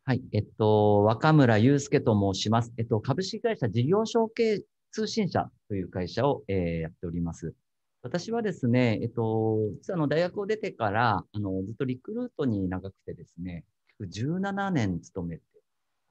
[0.09, 2.73] はい、えっと、若村祐介と申します。
[2.79, 7.55] えっと、株式会社事業承継通信社という会社を、えーやっております。
[8.03, 13.64] 私はですね、えっと、実はあの大学を出てから、あの、ずっとリクルートに長くてですね、
[14.01, 15.61] 17年勤めて、だ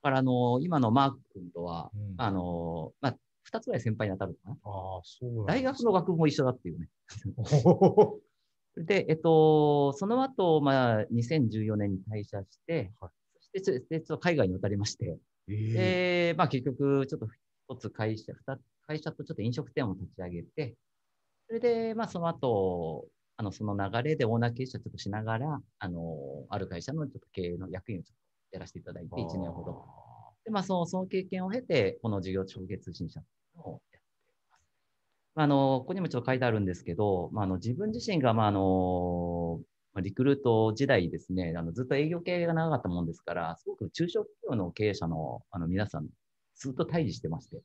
[0.02, 3.18] からあの、今のマーク君とは、うんあの、まあ、
[3.50, 4.58] 2つぐらい先輩に当たるかな。
[4.66, 6.90] ああ、そう大学の学部も一緒だっていうね。
[7.16, 8.20] の
[8.76, 13.12] で、えっと、その後、まあ、2014年に退社して、はい
[13.62, 17.28] でちょっと海外に渡りまして、えで、まあ結局、ちょっと
[17.76, 20.76] 一つ会社、二つ会社とちょっと飲食店を立ち上げて、
[21.48, 28.22] それで、まあその後、あの、その流れでオーナー経営者ちょっとしながら、あの、ある会社のちょっと経営の役員をちょっと
[28.54, 29.78] やらせていただいて、1年ほど。
[30.46, 33.22] で、まあ、その、その経験を経て、この事業承継通信社
[33.56, 34.65] をやっています。
[35.36, 46.08] まあ、あの、ここにもちょっと書いてあるんですけど、まあ、あの、自分自身が、まあ、あの、まあリクルート時代ですね、あの、ずっと営業経営が長かったもんですから、すごく中小企業の経営者の、あの、皆さん、
[46.56, 47.62] ずっと対峙してまして、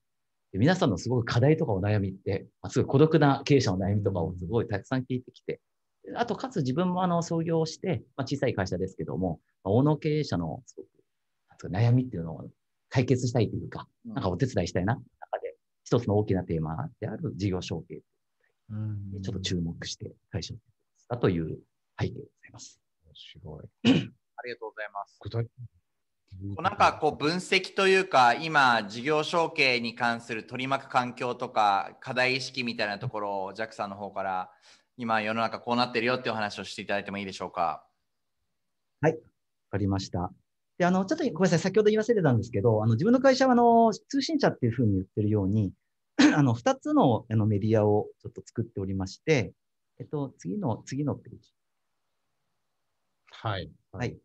[0.53, 5.61] で皆さんのすごく課題とかお悩みって、まあすごい孤独な経営者の悩みとかをすごいたくさん聞いてきて、
[6.05, 12.49] であと、かつ自分もあの創業して、まあ、小さい会社ですけども、まあ、大野経営者のすごく悩みっていうのを
[12.89, 18.03] 解決したいというか、なんかお手伝いしたいな、中で、一つの大きなテーマである事業承継。
[18.71, 19.13] うん。
[19.13, 21.59] にちょっと注目して会社をしたという
[22.01, 22.81] 背景でございます。
[23.05, 23.69] 面白い。
[24.37, 25.19] ありがとうございます。
[25.21, 25.47] 具体
[26.63, 34.51] なんかこう分析というか、今、事業承継に関する取り巻く環境とか、課題意識みたいなところを、ジャックさんの方から、
[34.97, 37.85] 今、世の中こうなってるよっていうお話をしていただいてもいいでしょうか？
[39.13, 39.19] わ
[39.73, 40.33] かりました。
[40.79, 45.73] で、あの、ちょっとごめんなさい、先ほど言い忘れたんですけど、あの、自分の会社は、あの、通信社っていうふうに言ってるように、
[46.35, 49.53] あの、二つのあのメディアをちょっと作っておりまして、
[49.99, 51.53] えっと、次の、次のページ。
[53.31, 53.71] はい。
[53.93, 54.19] はい。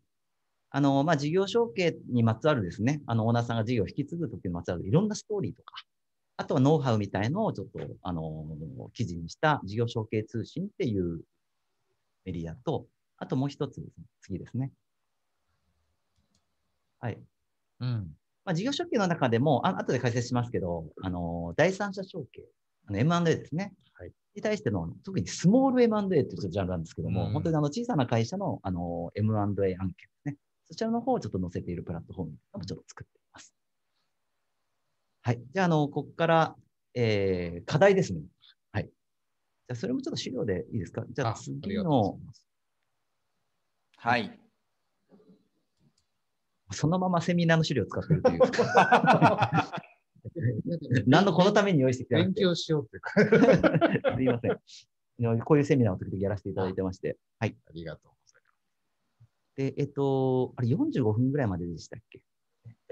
[0.71, 5.75] あの、まあ、事業承継にまつわるですね、あの、オーナーさんが事業を引き継ぐときにまつわるいろんなストーリーとか、
[6.37, 11.23] あとはノウハウみたいのをちょっと、あの、記事にした事業承継通信っていう
[12.25, 12.87] メディアと、
[13.17, 14.71] あともう一つですね、次ですね。
[16.99, 17.21] はい。
[17.79, 18.15] うん。
[18.45, 22.43] まあ、事業承継の中でも、あ後で解説しますけど、あの、第三者承継、
[22.91, 23.73] M&A ですね。
[23.93, 24.11] はい。
[24.35, 29.73] に対しての、特にスモール M&A というジャンルなんですけども、うん本当にあの小さな会社のあの M&A 案件で
[30.23, 30.37] すね。
[30.67, 33.53] そちらの方をちょっと載せているプラットフォームもちょっと作っています。
[35.21, 35.41] はい。
[35.53, 36.55] じゃあ、あの、ここから、
[36.93, 38.21] えー課題ですね。
[38.71, 38.85] はい。
[38.85, 41.03] じゃあ、それもちょっと資料でいいですか？
[41.09, 42.19] じゃあ、次の。
[43.97, 44.39] はい。
[46.71, 48.39] そのままセミナーの資料を使ってるという。
[51.07, 53.11] 何のこのために用意してきてなくて勉強しようっていうか。
[54.15, 55.39] すいません。
[55.39, 57.17] こういうセミナーを時々やらせていただいてまして。
[57.39, 57.57] はい。
[57.65, 62.21] ありがとうございで、えっと、あれ45分ぐらいまででしたっけ？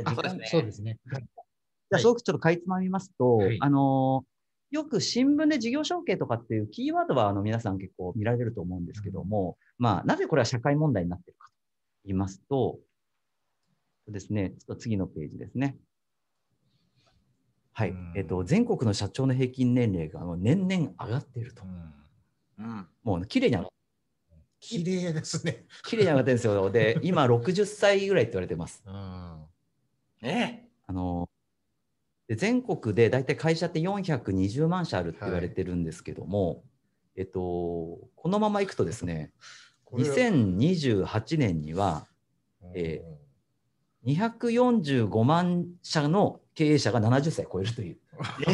[0.06, 0.51] あそうですねます。
[0.51, 0.99] そうですね。
[1.06, 4.25] じゃあ、すごくちょっとかいつまみますと、はいあの、
[4.71, 11.53] よく新聞で事業承継とかっていうキーワードはあの皆さん結構見られると思うんですけども、まあ、なぜこれは社会問題になっているかと
[12.06, 12.79] 言いますと、
[14.06, 15.77] そうですね、ちょっと次のページですね。
[17.73, 18.13] はいうん。
[18.15, 22.62] えっと、全国の社長の平均年齢があの年々上がっているとう。
[22.62, 22.88] んうん。
[23.03, 23.69] もう綺麗に上が
[24.59, 25.65] 綺麗ですね。
[25.83, 26.69] 綺麗に上がってるんですよ。
[26.69, 28.83] で、今60歳ぐらいって言われてます。
[28.86, 29.45] うん。
[30.21, 31.29] えあの
[32.27, 36.63] で全国で大体会社って420万社あるって言われてるんですけども、
[37.15, 37.39] えっと、
[38.15, 39.33] このままいくとですね、
[39.83, 42.07] これ2028年には
[42.73, 43.03] え
[44.05, 47.97] 245万社の経営者が70歳超えるという、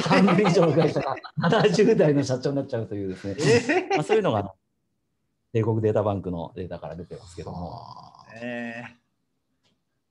[0.02, 3.36] 半分以上の会社が70代の社長になっちゃうというですね、
[3.92, 4.54] えまあ、そういうのが
[5.52, 7.84] 帝国データバンクのデータから出てますけども、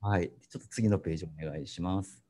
[0.01, 2.23] はい、ちょっと次のページお願いします。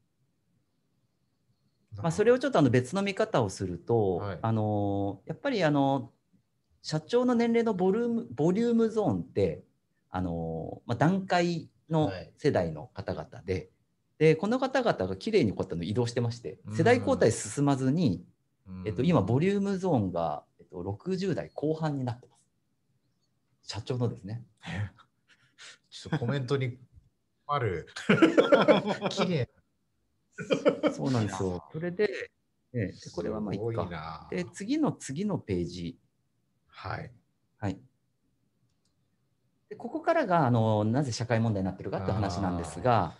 [1.96, 4.38] まあ、それをちょっとあの別の見方をすると、はい。
[4.40, 6.12] あのやっぱりあの
[6.82, 9.64] 社長の年齢のボリュームボリュームゾーンって
[10.10, 12.30] あの、まあ、段階のはい。
[12.36, 13.70] 世代の方々で,、
[14.18, 18.24] でこの方々がきれいにこうやっての移動してまして世代交代進まずに、
[18.84, 22.38] えっと、今ボリュームゾーンが、えっと、60代後半になってます。
[23.62, 24.44] 社長のですね。
[25.90, 26.78] ちょっとコメントに
[27.46, 27.86] ある。
[29.10, 29.50] 綺麗。
[30.94, 31.64] そうなんですよ。
[31.72, 32.08] それで、
[32.72, 33.84] ええでこれはまあいいいか。
[33.86, 34.28] な。
[34.30, 35.98] で、次の次のページ。
[36.66, 37.12] はい。
[37.58, 37.80] はい。
[39.68, 43.16] でここからがあのなぜ社会問題になってるかっていう話なんですが、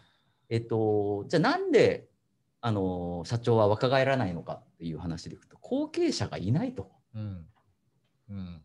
[0.49, 2.09] えっと、じゃあなんで
[2.61, 6.91] あの社長は若返らないのかっていう話でいくと、後継者がいないと。
[7.15, 7.47] うん。
[8.31, 8.63] うん。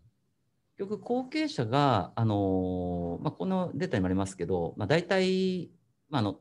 [0.78, 5.72] 結局、後継者が、あのまあ、このデータにもありますけど、まあ、大体、
[6.10, 6.40] まあ、あの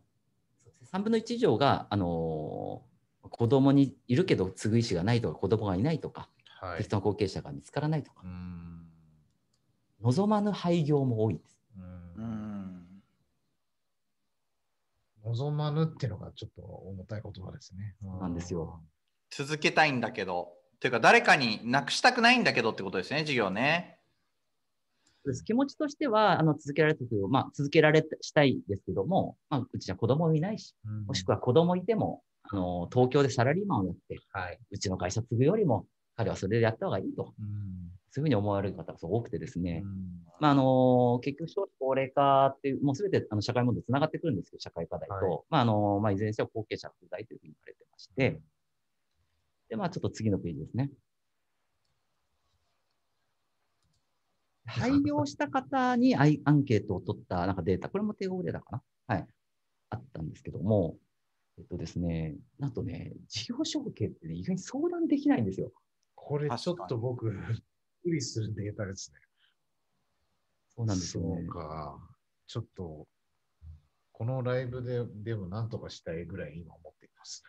[0.90, 2.82] 3分の1以上が、あの
[3.30, 6.28] 子供にいるけど継ぐ意思がないとか、子供がいないとか、
[6.60, 6.88] はい適。
[6.88, 8.86] 当な後継者が見つからないとかう、ん。
[10.00, 11.60] 望まぬ廃業も多いです。
[11.78, 12.86] ーううんん。
[15.24, 17.94] 望まぬっていうのがちょっと重たい言葉ですね。
[18.02, 18.82] うなんですよ。
[19.30, 20.52] 続けたいんだけど。
[20.76, 24.00] っていうか、誰かになくしたくないんだけどってことですね、授業ね。
[25.44, 34.58] 気持ちとしてはあの続けられたけど、まあ、続けられしたいですけども、まあ、うちは子供いないし、うんもしくは子供いても、あの東京でサラリーマンをやって、はい。
[34.70, 37.92] うちの会社継ぐよりも、彼はそれでやった方がいいと、うん。
[38.14, 39.90] そういうふうに思われる方が多くてですね、うん。
[40.38, 45.40] まあ、あの結局、少子高齢化っていう、もうすべてあの社会問題つながってくるんですけど、社会課題と、はい。
[45.48, 48.42] まああのまあ、いずれにせよ後継者不在というふうに言われてまして、
[49.70, 50.90] で、まあ、ちょっと次のページですね。
[54.66, 59.14] 廃業した方にアイアンケートを取ったなんかデータ、これも帝国データかな？
[59.14, 59.26] はい。
[59.90, 60.98] あったんですけども、
[61.58, 65.72] えっとですね、なんとね、事業承継ってね、意外に相談できないんですよ。
[66.14, 67.34] これちょっと僕、
[68.04, 69.20] びっくりするデータですね。
[70.74, 71.48] そうなんですよねそう。
[71.48, 71.98] か。
[72.46, 73.06] ちょっと、
[74.12, 77.42] このライブででもなんとかしたいぐらい今思っています。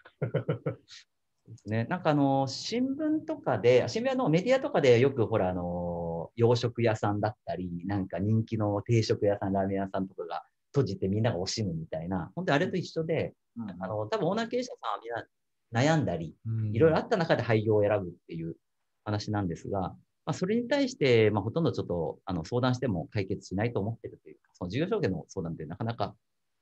[1.48, 1.86] ですね。
[1.86, 13.34] なんかあの、新聞とかで、新聞あのメディアとかでよくほら、あの、洋食屋さんだったり、なんか人気の定食屋さん、ラーメン屋さんとかが閉じてみんなが惜しむみたいな、本当にあれと一緒で、
[13.80, 16.36] あの、多分オーナー経営者さんはみんな悩んだり、
[16.72, 18.56] いろいろあった中で廃業を選ぶっていう
[19.04, 26.16] 話なんですが、まあ、それに対して、まあ、ほとんどちょっとあの相談しても解決しないと思ってるというか、その事業承継の相談ってなかなか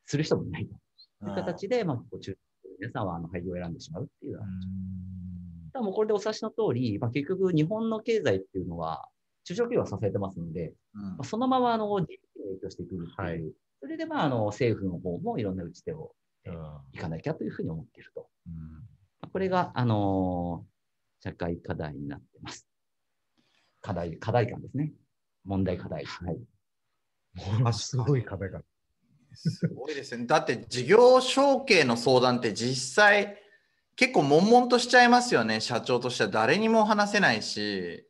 [0.06, 0.74] する人もいないと
[1.28, 2.36] いう形で、まあ、こう中
[2.80, 4.47] 皆さんはあの廃業を選んでしまうっていうような
[5.74, 9.08] ただもうこれでお察しの通り、まあ、結局日本の経済っていうのは
[9.43, 11.02] 中小企業が支えてますので、うん。
[11.02, 13.54] まあ、そのままあの GDP に影響してくるっていう、はい。
[13.80, 16.13] それでまああの政府の方もいろんな打ち手を
[16.45, 16.54] うん。
[16.93, 18.28] いかなきゃというふうに思っていると。
[18.47, 18.54] うん。
[18.54, 18.80] ま
[19.21, 20.71] あこれが、あのー
[21.24, 22.67] 社会課題になってます。
[23.82, 24.94] 課題、課題感ですね。
[25.44, 26.06] 問題課題。
[26.06, 26.39] はい。
[27.54, 28.62] ものすごい課題が。
[29.34, 30.26] すごいですね。
[30.26, 33.38] だって事業承継の相談って実際
[33.96, 35.62] 結構悶々としちゃいますよね。
[35.62, 38.08] 社長としては誰にも話せないし、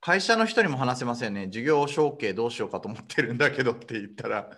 [0.00, 1.48] 会社の人にも話せませんね。
[1.48, 4.50] 事業承継どうしようかと思ってるんだけどって言ったら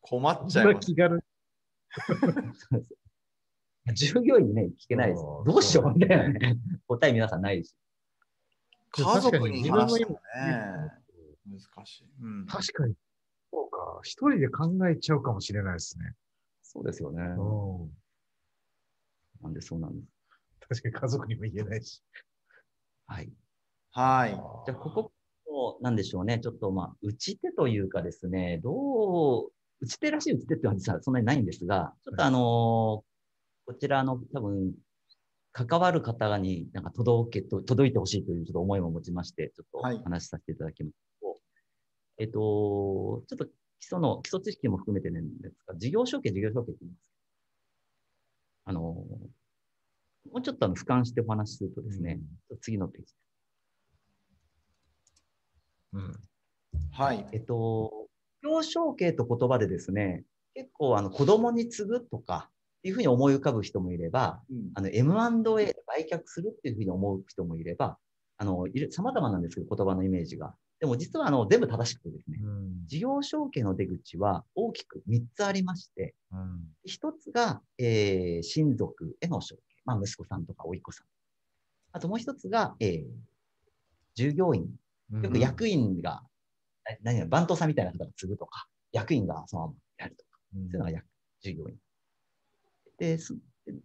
[0.00, 0.86] 困っちゃいます。
[0.86, 1.22] 気軽に
[1.90, 2.94] そうです
[3.94, 5.22] 従業員にね、聞けないです。
[5.22, 7.74] どうしようみたいなね、答え皆さんないし。
[8.92, 12.04] 家族に話してもねね、難しい。
[12.22, 12.94] うん、確かに。
[13.50, 14.00] そうか。
[14.02, 16.14] 一人で考えちゃうかもしれないですね。
[16.62, 17.22] そうですよね。
[17.22, 17.90] うん。
[19.42, 20.08] なんでそうなんです。
[20.68, 22.02] 確かに家族にも言えないし。
[23.06, 23.32] はい。
[23.92, 24.30] はい。
[24.30, 25.12] じゃあ、ここ
[25.50, 26.38] も、なんでしょうね。
[26.40, 33.08] ちょっと、まあ、打ち手というかですね、どう、打ち手らしい打ち手っていうのは実はそんなにないんですが、ちょっとあのー
[33.68, 34.72] こちらの多分、
[35.66, 41.40] 関わる方になんか届けと、届いてほしいというちょっと思いも持ちまして、ちょっとはい話しさせていただきますと、
[42.18, 43.50] えっと、ちょっと基
[43.82, 47.00] 礎の、基礎知識も含めてなんですが、事業承継、事業承継って言います。
[48.66, 49.38] あのー
[50.30, 52.20] もうちょっとあの俯瞰してお話しするとですね、
[52.60, 53.14] 次のページ。
[55.94, 56.12] うん。
[56.92, 57.26] はい。
[57.32, 58.08] えっと、
[58.44, 62.50] 表承継と言葉でですね、結構あの子供に継ぐとか
[62.82, 67.98] いうふうに思い浮かぶ人もいれば、うんあの M&A で売却するっていうふうに思う人もいれば、
[68.36, 70.54] あの、いる様々なんですけど、言葉のイメージが。
[70.80, 72.86] でも実はあの全部正しくてですね、うん。
[72.86, 76.60] 事業承継の出口は大きく3つありまして、うん。
[76.88, 79.62] 1つが、えー親族への承継。
[79.84, 81.06] まあ、息子さんとか甥っ子さん。
[81.92, 83.04] あともう1つが、えー
[84.14, 84.68] 従業員
[85.22, 86.22] よく役員が、
[87.02, 91.06] な何や、番頭さんみたいな方が継ぐとか、役員がそのままやるとか、うん、そういうのが役
[91.40, 91.76] 従業員。
[92.98, 93.34] で、そ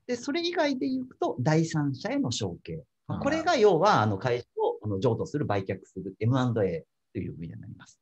[0.08, 2.84] でそれ以外で言うと、第三者への承継。
[3.08, 8.00] まあこれが要は、あの、会社をあの譲渡する、売却する M&A という分野になります。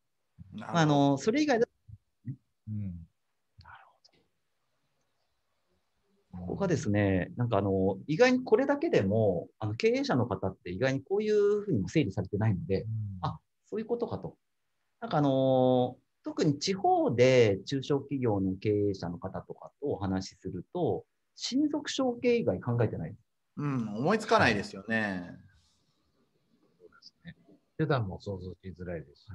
[0.61, 1.71] あ、あの、それ以外だと、
[2.69, 3.07] うん。
[6.31, 12.85] ここがですね、なんかあの、意外にこれだけでも、あの、経営者の方って意外にこういうふうにも整理されてないので、
[13.21, 13.37] あ
[13.69, 14.37] そういうことかと。
[15.01, 21.05] なんかあのー特に地方で中小企業の経営者の方とかとお話しすると、
[21.35, 23.15] 親族承継以外考えてない。
[23.57, 25.37] うん、思いつかないですよね。
[27.77, 29.27] 手段も想像しづらいですし。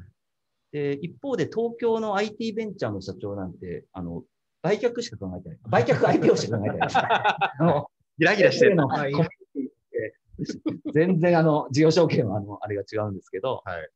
[0.72, 4.22] で、一方で東京の IT ベンチャーの社長なんて、あの、
[4.62, 5.58] 売却しか考えてない。
[5.68, 6.98] 売却 IPO しか考えてないです。
[6.98, 8.88] あのギラギラしてるの
[10.92, 13.90] 全然あの、事業承継はあの、あれが違うんですけど、はい。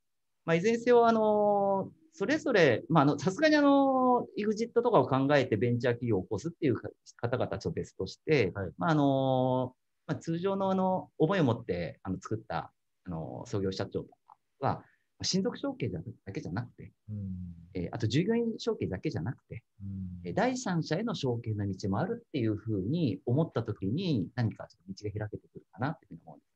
[0.44, 6.76] まあ、いずれにせよ、あの、それぞれ、まあ、あの、さすがにあの、EXIT とかを考えてベンチャー企業を起こすっていう
[7.16, 8.70] 方々と別として、はい。
[8.78, 9.74] まあ、あの、
[10.06, 12.72] まあ、通常のあの、思いを持って、あの、作った、
[13.04, 14.84] あの、創業社長とかは、
[15.22, 16.00] 親族承継だ
[16.32, 17.18] けじゃなくて、うん。
[17.74, 20.20] えーあと従業員承継だけじゃなくて、うん。
[20.24, 26.49] えー第三者への承継の道もあるっていうふうに思ったときに、何かちょっと道が開けてくるかなっていうふうに思うんです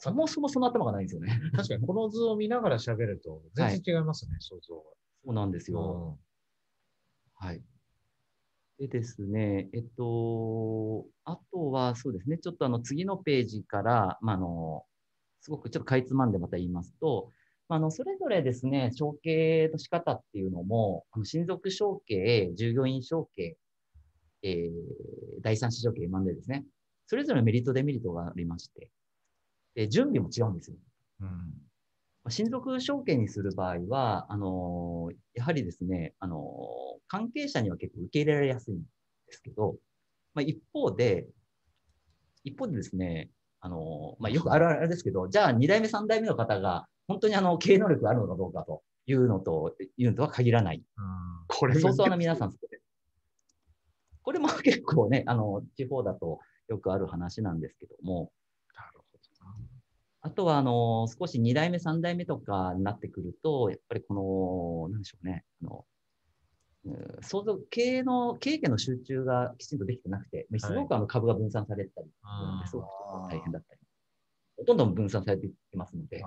[0.00, 1.28] そもそもその頭がないんですよね。
[1.54, 4.84] 確かにこの図を見ながら喋ると全然違いますね、想像そ
[5.26, 6.18] うなんですよ。
[7.34, 7.62] はい。
[8.78, 14.86] でですね、えっと、あとはそうですね、ちょっとあの次のページから、まあ、あの、
[15.42, 17.30] すごくちょっとかいつまんでまた言いますと、
[17.68, 23.58] まあ、あの、それぞれですね、承継の仕方っていうのも、あの親族承継、従業員承継、
[24.42, 24.70] えー、
[25.42, 26.64] 第三者承継、マンデーですね。
[27.06, 28.90] それぞれメリット、デメリットがありまして、
[29.74, 30.76] で準備も違うんですよ。
[31.20, 31.28] うん。
[31.28, 31.34] ま
[32.26, 39.76] あ親族承継にする場合は、あのーやはりですね、あのー関係者には結構受け入れられやすいんですけど、
[40.34, 41.26] まあ、一方で、
[42.44, 43.30] 一方でですね、
[43.60, 50.82] あのーまあ、よくあるあるですけど、じゃあ2代目、3代目の方が本当にあの経営能力があるのかどうかというのと、いうのとは限らない。
[51.48, 52.52] これ相当な皆さん、
[54.22, 58.30] これも結構ね、あの、地方だとよくある話なんですけども、
[60.30, 65.84] あとは、あの、少し2代目、3代目とかになってくると、やっぱりこの、なんでしょうね、あの、
[66.84, 72.86] うん相続、経営の、経営権の集中がきちんとできてなくて、すごくあの株が分散されたり、あーすごく
[73.28, 73.80] 大変だったり、
[74.64, 76.22] どんどん分散されていきますので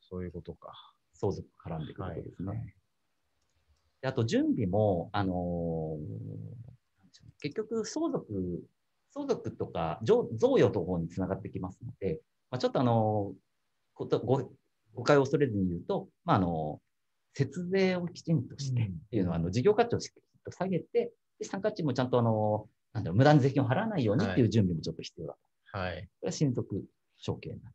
[0.00, 0.74] そういうことか。
[1.14, 2.48] 相続絡んでくることですね。
[2.48, 2.74] はい
[4.02, 5.96] であと、準備も、あの
[7.40, 8.26] 結局、相続、
[9.14, 13.45] 相続とか贈贈与と方につながってきますので、まあ、ちょっとあのー
[13.96, 14.50] ことご
[14.94, 16.80] 誤解を恐れずに言うと、まあ、あの
[17.34, 25.34] 節税をきちんとしてうんっていうのは、あの事業価値をしっかりと下げて、で参加値もちゃんとあのなんだろう無駄に税金を払わないようにっていう準備もちょっと必要だ
[25.72, 25.78] と。
[25.78, 26.08] はい。
[26.20, 26.84] これは親族
[27.18, 27.74] 承継になる。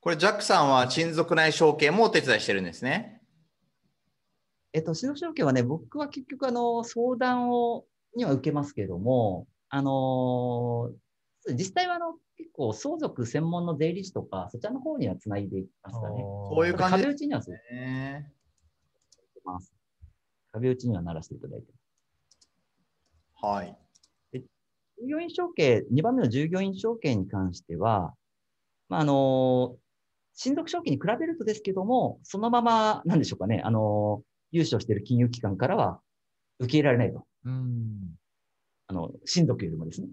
[0.00, 3.22] これ、ジャックさんは親族内承継もお手伝いしてるんですね。
[4.72, 16.22] えっと、指導承継はね、僕は結局、あの、相談を、には受けますけれども、あのー実際は、あの、結構、相続専門の税理士とか、そちらの方にはつないでいきますかね。
[16.48, 18.32] そういう感じ壁打ちにはするね
[19.46, 19.72] ます。
[20.52, 21.66] 壁打ちにはならせていただいて。
[23.40, 23.76] はい。
[24.98, 28.14] 従業員承継、2番目の従業員承継に関しては、
[28.88, 29.76] まあ、あの、
[30.34, 34.22] 親族承継に比べるとですけども、そのまま、なんでしょうかね、あの、
[34.52, 36.00] 融資をしている金融機関からは
[36.58, 37.26] 受け入れられないと。
[37.44, 38.16] うん。
[38.86, 40.08] あの、親族よりもですね。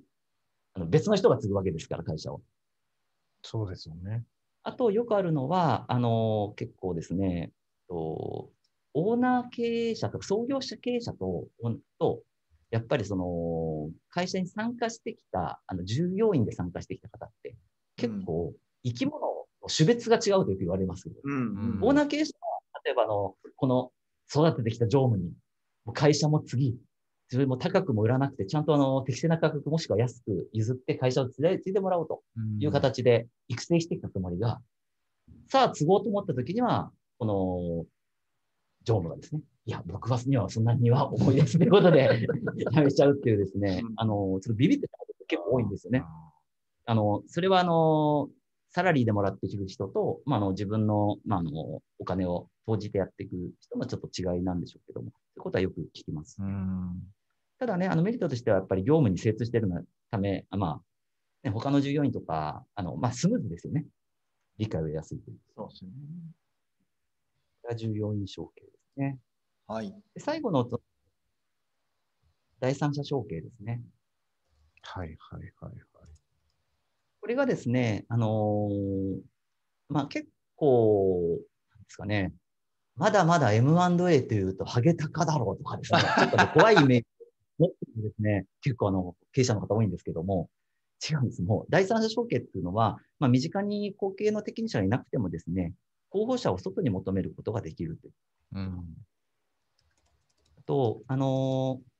[0.75, 2.41] あの別の人が継ぐわけですから、会社を。
[3.41, 4.23] そうですよね。
[4.63, 7.51] あと、よくあるのは、あの、結構ですね、
[7.89, 8.49] と
[8.93, 11.47] オーナー経営者とか創業者経営者と、
[11.99, 12.21] と
[12.69, 17.55] やっぱりその、会社に参加してきた、あの、従業員で参加してきた方って、
[17.97, 18.53] 結構、
[18.83, 23.91] 生き物の種別が違うとよく言われますけど、うんうんオーナー経営者は、例えばあの、この
[24.29, 25.33] 育ててきた常務に、
[25.93, 26.77] 会社も次、
[27.31, 32.21] 自分も高くも売らなくて、ちゃんとあの、適正な価格もしくは安く譲って会社を継いでもらおうと
[32.59, 34.61] いう形で育成してきたつもりが、
[35.47, 37.85] さあ、継ごうと思った時には、この、
[38.83, 42.27] 常務がですね、いや、僕はにはそんなには思いですということで、
[42.71, 46.03] やめちゃうっていうですねうん、あの、ちょっとビビってたこと結構多いんですよね。
[46.85, 48.29] あの、それはあの、
[48.69, 56.37] サラリーでもらっている人と、まあ、あの、自分の、まあ、あの、お金を投じてやっていく人のちょっと違いなんでしょうけども、いうことはよく聞きます。
[56.39, 57.01] うん。
[57.59, 59.81] ただね、あのメリットとしてはやっぱり業務に精通しているの
[60.11, 60.81] ため、あま
[61.43, 63.85] あ、ね、他の従業員とか、あの、まあ、スムーズですよね。
[64.57, 65.37] 理解を得やすいという。
[65.55, 65.95] そうですよね。
[67.67, 69.17] が従業員承継ですね。
[69.67, 69.93] はい。
[70.13, 70.69] で最後の、
[72.59, 73.81] 第三者承継ですね。
[74.81, 75.83] はいはいはいはい。
[77.21, 79.19] これがですね、あのー
[79.87, 81.39] まあ、結構、
[81.71, 82.33] なんですかね、
[82.95, 87.05] まだまだ M&A というと、ハゲタカだろうとかですね、ちょっとね怖いイメージ
[87.59, 90.49] を持ってるですね、結構あの、経営者の方多いんですけども、
[91.09, 91.41] 違うんです。
[91.41, 95.73] もう、第三者承継っていうのは、まあ、身近に後継の適任者がいなくてもですね、
[96.09, 98.13] 候補者を外に求めることができるという。
[98.53, 98.83] うん。
[100.65, 101.93] と、あのー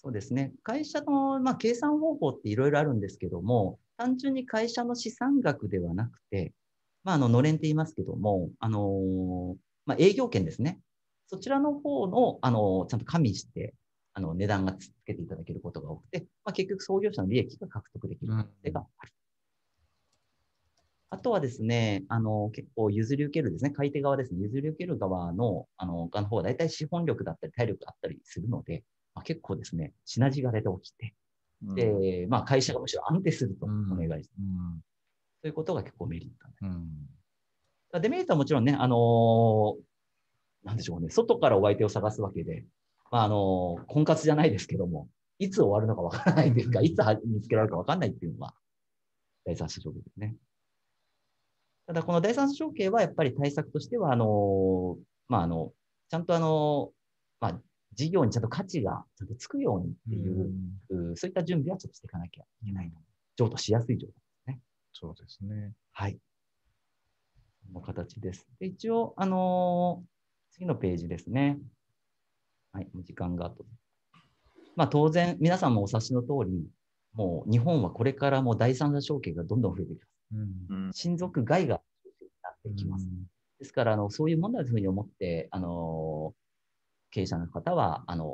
[0.00, 6.52] そうですね、会社の、まあ、計算方法っていろいろあるんですけども、単純に会社の資産額ではなくて、
[7.02, 9.56] まあ、あの、のれんって言いますけども、あのー
[9.88, 10.80] まあ、営業権ですね。
[11.28, 13.74] そちらの方の、あのーちゃんと加味して、
[14.12, 19.12] あの、値段がつけていただけることが多くて、まあ、結局創業者の利益が獲得できる可能性がある。
[21.08, 28.84] あとはですね、あの、結構譲り受けるですね、買い手側ですね、譲り受ける側の、あの、側の方は大体資本力だったり体力があったりするので、
[29.14, 31.14] まあ、結構ですね、シナジーが出て起きて、
[31.64, 34.36] うんで、まあ会社がむしろ安定するとおうん願いする。
[34.38, 34.80] うん。
[35.40, 36.54] そういうことが結構メリットね。
[36.62, 37.17] うん。
[37.94, 39.74] デメリットはもちろんね、あのー
[40.64, 42.64] なんでしょうね、外からお相手を探すわけで、
[43.10, 45.08] まあ、あのー婚活じゃないですけども、
[45.38, 48.54] いつ終わるのかわからないというか、いつは見つけられるかわかんないっていうのが、
[49.46, 50.36] 第三者承継ですね。
[51.86, 55.72] ただ、この第三者承継はやっぱり対策としては、あのーまあ、あの、
[56.10, 56.92] ちゃんとあのー
[57.40, 57.60] まあ、
[57.94, 62.98] 事業にちゃんと価値がちゃんとつくようにっていう、うそういった準備はちょっとしていかなきゃいけないと。
[63.36, 64.14] 譲渡しやすい状態。
[65.00, 65.72] そうですね。
[65.92, 66.18] はい。
[67.72, 68.46] こんな形です。
[68.58, 70.08] で一応、あのー
[70.50, 71.58] 次のページですね。
[72.72, 73.64] はい、時間があと。
[74.74, 76.66] まあ当然、皆さんもお察しの通り、
[77.12, 80.10] もう日本はこれからもう第三者承継がどんどん増えていきます。
[80.32, 80.36] う
[80.74, 80.86] ん。
[80.86, 81.74] うん親族外が
[82.42, 83.06] なっていきます。
[83.60, 86.38] ですから、あの、そういうものだというふうに思って、あのー
[87.10, 88.28] 経営者の方は、あのー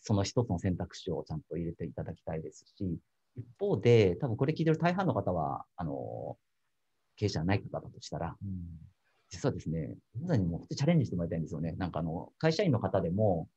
[0.00, 2.98] その一つの選択肢をちゃんと入れていただきたいですし、
[3.36, 6.47] 一方で、多分これ聞いてる大半の方は、あのー
[7.18, 8.78] 経営者じゃない方だとしたら、うん。
[9.28, 11.72] 実はですね、皆さんにもチャレンジしてもらいたいんですよね。
[11.72, 13.48] なんかあの、会社員の方でも、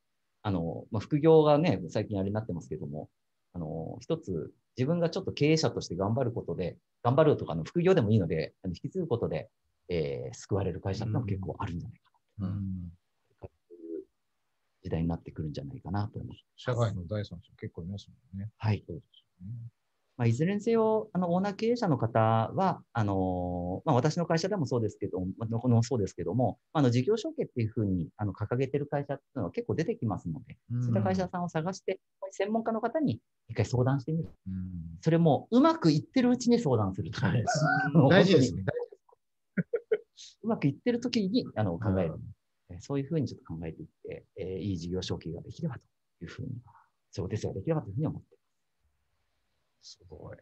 [0.42, 3.10] あの、まあ、副業がね、最近あれになってますけども、
[3.54, 9.50] あの、一つ、自分がちょっと経営者として頑張ることで、頑張るとかの副業でもいいので、あの引き継ぐことで、
[9.90, 12.84] えー救われる会社っても結構あるんじゃないかううんん。
[13.42, 14.06] な、という
[14.82, 16.46] 時代になってくるんじゃないかなと思います。
[16.56, 18.50] 社外の第三者結構いますもんね。
[18.58, 18.84] はい。
[18.88, 19.54] そうですよね。
[20.22, 32.00] まあ、いずれにせよ、あの、オーナー経営者の方は、あの、まあ、私の会社でもそうですけど、まあどこそうですけども、あの、事業承継っていうふうに、あの、掲げてる会社っていうのは結構出てきますので、そういった会社さんを探して、
[32.30, 33.20] 専門家の方に
[33.50, 34.30] 一回相談してみる。
[34.48, 34.54] うん。
[35.02, 37.20] それも、うまくいってるうちに相談すると。
[37.20, 37.44] はい
[38.12, 38.64] 大事ですね。
[40.44, 42.20] うまくいってる時に、あの、考える。
[42.70, 45.82] えそういうふうにちょっと考えていって、えーいい事業承継ができればと
[46.26, 46.50] いうふうに、
[47.10, 48.38] そうですができればというふうに思って
[49.82, 50.38] すすごい。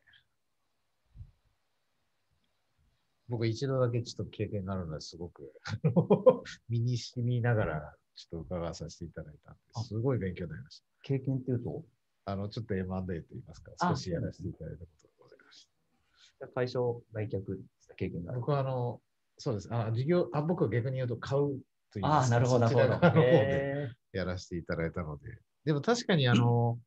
[3.27, 5.53] 僕一度だけちょっと経験があるのですごく
[6.67, 11.85] 身に染みながらちょっと伺わさせていただいたんあですごい勉強になりまし経験っていうと、
[12.25, 12.33] た。
[12.33, 15.69] あの、ちょっと M&A と言いますか、あ少しやらせていただいたことがございまし
[16.39, 16.47] た。
[16.49, 17.39] 会社を売却
[17.79, 18.41] した経験がある。
[18.41, 19.01] 僕はあの、
[19.37, 19.69] そうです。
[19.71, 21.61] あ事業あ僕は逆に言うと買う
[21.91, 23.21] というああ、なるほど、なるほど。
[24.11, 25.37] やらせていただいたので。
[25.65, 26.79] でも確かにあの、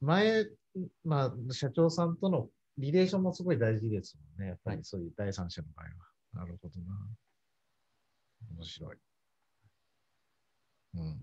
[0.00, 0.46] 前、
[1.04, 2.48] まあ、社長さんとの
[2.78, 4.48] リレーションもすごい大事ですもんね。
[4.48, 6.44] やっぱりそういう第三者の場合は。
[6.44, 6.94] なるほどな。
[8.56, 8.96] 面白い。
[10.94, 11.20] うん。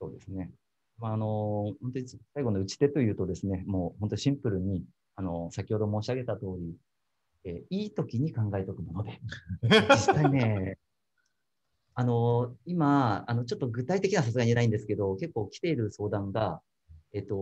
[0.00, 0.50] そうですね。
[0.98, 4.84] まあ、あの、本当に最後の打ち手というとですね、もう本当にシンプルに、
[5.14, 6.76] あの、先ほど申し上げた通り、
[7.44, 9.20] えーいい時に考えておくもので、
[9.62, 10.78] 実際ね、
[11.94, 16.60] あの、今、あの、ちょっと具体的なさすがにないんですけど、結構来ている相談が、
[17.14, 17.36] えっと、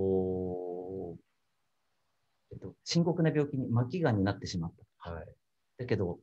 [2.54, 5.10] えっと、深刻な病気に、末期がんになってしまった。
[5.10, 5.26] はい。
[5.78, 6.20] だけど、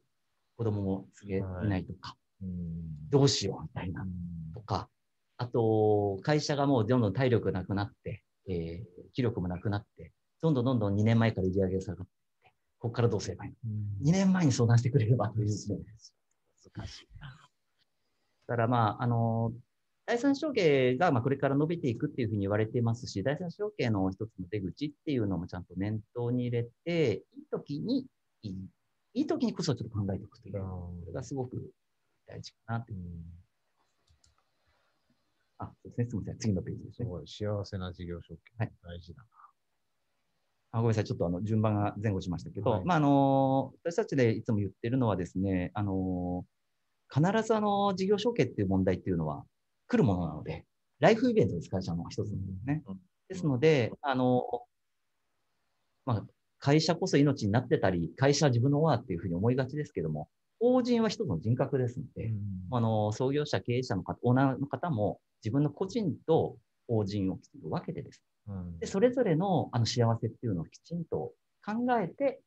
[0.57, 3.09] 子供もすげないとか、うん。
[3.09, 4.05] どうしようみたいな。
[4.53, 4.89] とか、
[5.37, 13.73] あと、会社がもうどんどん体力なくなって、えー気力もなくなって、どんどんどんどん2年前から売り上げが下がってここからどうすればいいの？
[13.99, 15.79] うん ?2 年前に相談してくれればというですね。
[16.75, 17.27] 難しいな。
[18.47, 19.51] だからまあ、あの、
[20.05, 28.07] 第三承継がまあこれから伸びていくっていうふうに言われていますし、第三承継の一つの出口っていうのもちゃんと念頭に入れて、いい時に
[28.43, 28.55] いい、
[29.13, 31.71] いい時にこそちょっと考えておくという、これがすごく
[32.27, 32.93] 大事かなって。
[35.59, 36.05] あ、そうですね。
[36.09, 36.37] すみません。
[36.39, 37.09] 次のページですね。
[37.25, 38.41] す幸せな事業承継。
[38.57, 39.23] はい大事だ
[40.73, 46.45] あごめんなさい、ちょっとあの順番が前後しましたけど、はいまああの私たちでいつも言ってるのはですね、あの
[47.13, 49.43] 必ずあの事業承継っていう問題っていうのは
[49.91, 50.65] 来るものなので、
[50.99, 52.83] ライフイベントです、会社の一つなんですね。
[52.87, 52.99] うん。
[53.27, 54.45] ですので、あの
[56.05, 56.25] まあ、
[56.59, 60.29] 会社こそ命になってたり、会社は自分のオっていうふうに思いがちですけども、
[60.61, 62.31] 法人は一つの人格ですので、
[62.71, 66.55] あの創業者、経営者の方、オーナーの方も自分の個人と
[66.87, 68.23] 法人をきちんと分けてです。
[68.47, 68.79] うん。
[68.79, 71.33] で、それぞれのあの幸せっていうのをきちんと
[71.65, 72.41] 考えて、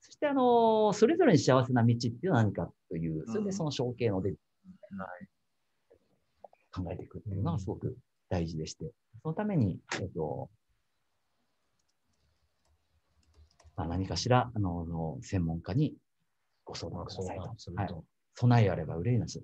[0.00, 4.32] そしてあの、それぞれに幸せな道っていうのは何かという、それでその承継の出
[6.82, 7.96] 考えていくっていうのがすごく
[8.28, 10.48] 大事でして、そのために、えっと、
[13.76, 15.94] まあ、何かしら、あの、の専門家に
[16.64, 17.42] ご相談くださいと。
[17.74, 17.94] はい。
[18.34, 19.42] 備えあれば憂いなし。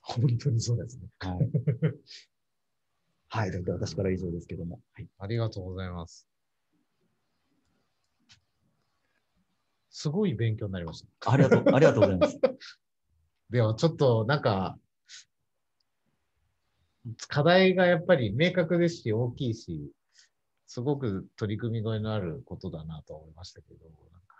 [0.00, 1.08] 本当にそうですね。
[1.18, 1.38] はい。
[3.28, 3.50] はい。
[3.50, 4.80] 大体私からは以上ですけども。
[4.92, 5.08] はい。
[5.18, 6.26] ありがとうございます。
[9.90, 11.32] すごい勉強になりました。
[11.32, 12.38] ありがとう、ありがとうございます。
[13.50, 14.78] でもちょっとなんか、
[17.28, 19.90] 課題がやっぱり明確ですし、大きいし、
[20.66, 24.36] すごく取り組みがいのあることだなと思いましたけど、なんか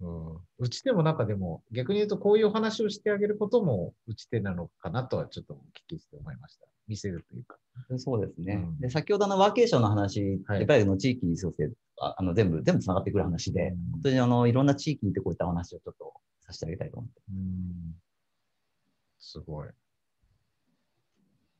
[0.00, 6.66] うん、打ち手もなんかでも、逆に言うとこういうお話をしてあげることも打ち手なのかなとはちょっとお聞きして思いました。
[6.88, 7.56] 見せるというか。
[7.98, 8.54] そうですね。
[8.54, 17.20] うんで、先ほどのワーケーションの話、はいやっぱりあの地域創生ああの全部、全部繋がってくる話で、うん本当にあのいろんな地域にてこういったお話をちょっとさせてあげたいと思って。
[17.30, 17.94] うん
[19.20, 19.68] すごい。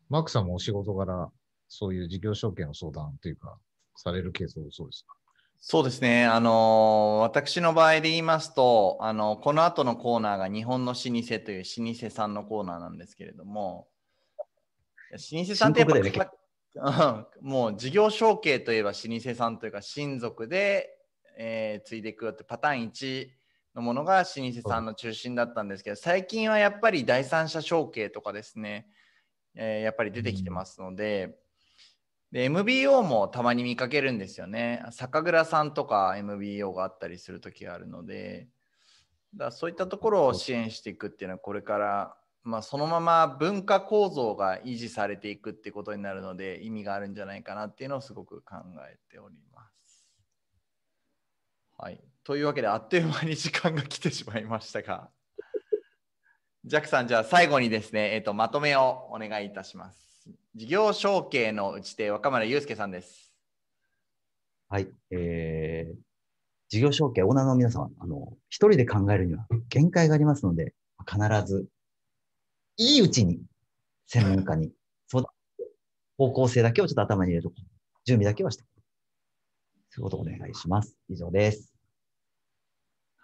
[0.08, 1.30] マークさんもお仕事柄、
[1.68, 3.58] そういう事業承継の相談というか、
[3.96, 5.14] されるケース多そうですか？
[5.60, 11.02] そうですね、あの私の場合で言いますと、あのこの後のコーナーが日本の老舗
[11.40, 13.88] という老舗さんのコーナーなんですけれども、
[15.10, 16.12] 老舗さんってやっぱね
[16.74, 17.26] うん。
[17.40, 20.90] もう事業承継といえば老舗さんというか親族で、
[21.36, 23.28] えー継いでいくよってパターン1
[23.74, 28.86] のものが老舗さんの中心だったんですけど最近はやっぱり第三者承継とかですね、
[29.58, 31.36] えーやっぱり出てきてますので、
[32.32, 38.48] で MBO もたまに見かけるんですよね酒蔵さんとか MBO があったりする時があるので
[39.34, 48.56] だそういったところを支援していくっていうのはこれからまあ、そのまま文化構造が維持されていくってことになるので意味があるんじゃないかなっていうのをすごく考
[48.88, 50.06] えております。
[51.76, 52.00] はい。
[52.24, 55.10] というわけであっという間に時間が来てしまいましたが、
[56.68, 60.28] ジャックさん、じゃあ最後にですね、えー、とまとめをお願いいたします。
[60.54, 63.32] 事業承継の打ち手、若村祐介さんです。
[64.68, 64.88] はい。
[65.10, 65.96] えー、
[66.68, 70.74] 事業承継、オーナーの皆様、あの、一人で考えるには限界がありますので、
[71.10, 71.18] 必
[71.50, 71.66] ず、
[72.76, 73.40] いいうちに
[74.06, 74.70] 専門家に
[75.06, 75.32] 相談、
[76.18, 77.54] 方向性だけをちょっと頭に入れると、
[78.04, 78.64] 準備だけはして。
[79.88, 80.94] そういうことをお願いします。
[81.08, 81.67] 以上です。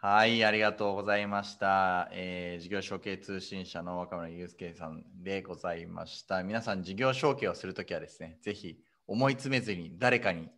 [0.07, 2.11] はい、ありがとうございました。
[2.13, 6.43] えー事業承継通信社の若村祐介さんでございました。
[6.43, 8.77] 皆さん、事業承継をするときはですね、ぜひ
[9.07, 10.51] 思い詰めずに誰かに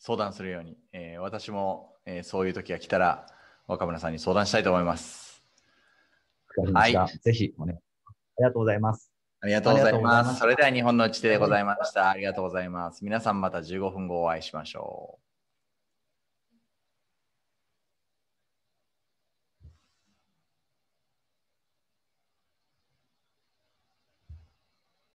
[0.00, 3.28] 相談するように、えー私も、えーそういうときが来たら
[3.68, 5.44] 若村さんに相談したいと思います。
[6.74, 8.18] はぜひ、お願いします。
[8.36, 9.12] ありがとうございます。
[9.42, 10.00] ありがとうございま。
[10.00, 12.10] ますすそれでは日本の打ち手でございました。
[12.10, 13.04] ありがとうございます。
[13.04, 15.21] 皆さんまた15分後お会いしましょう。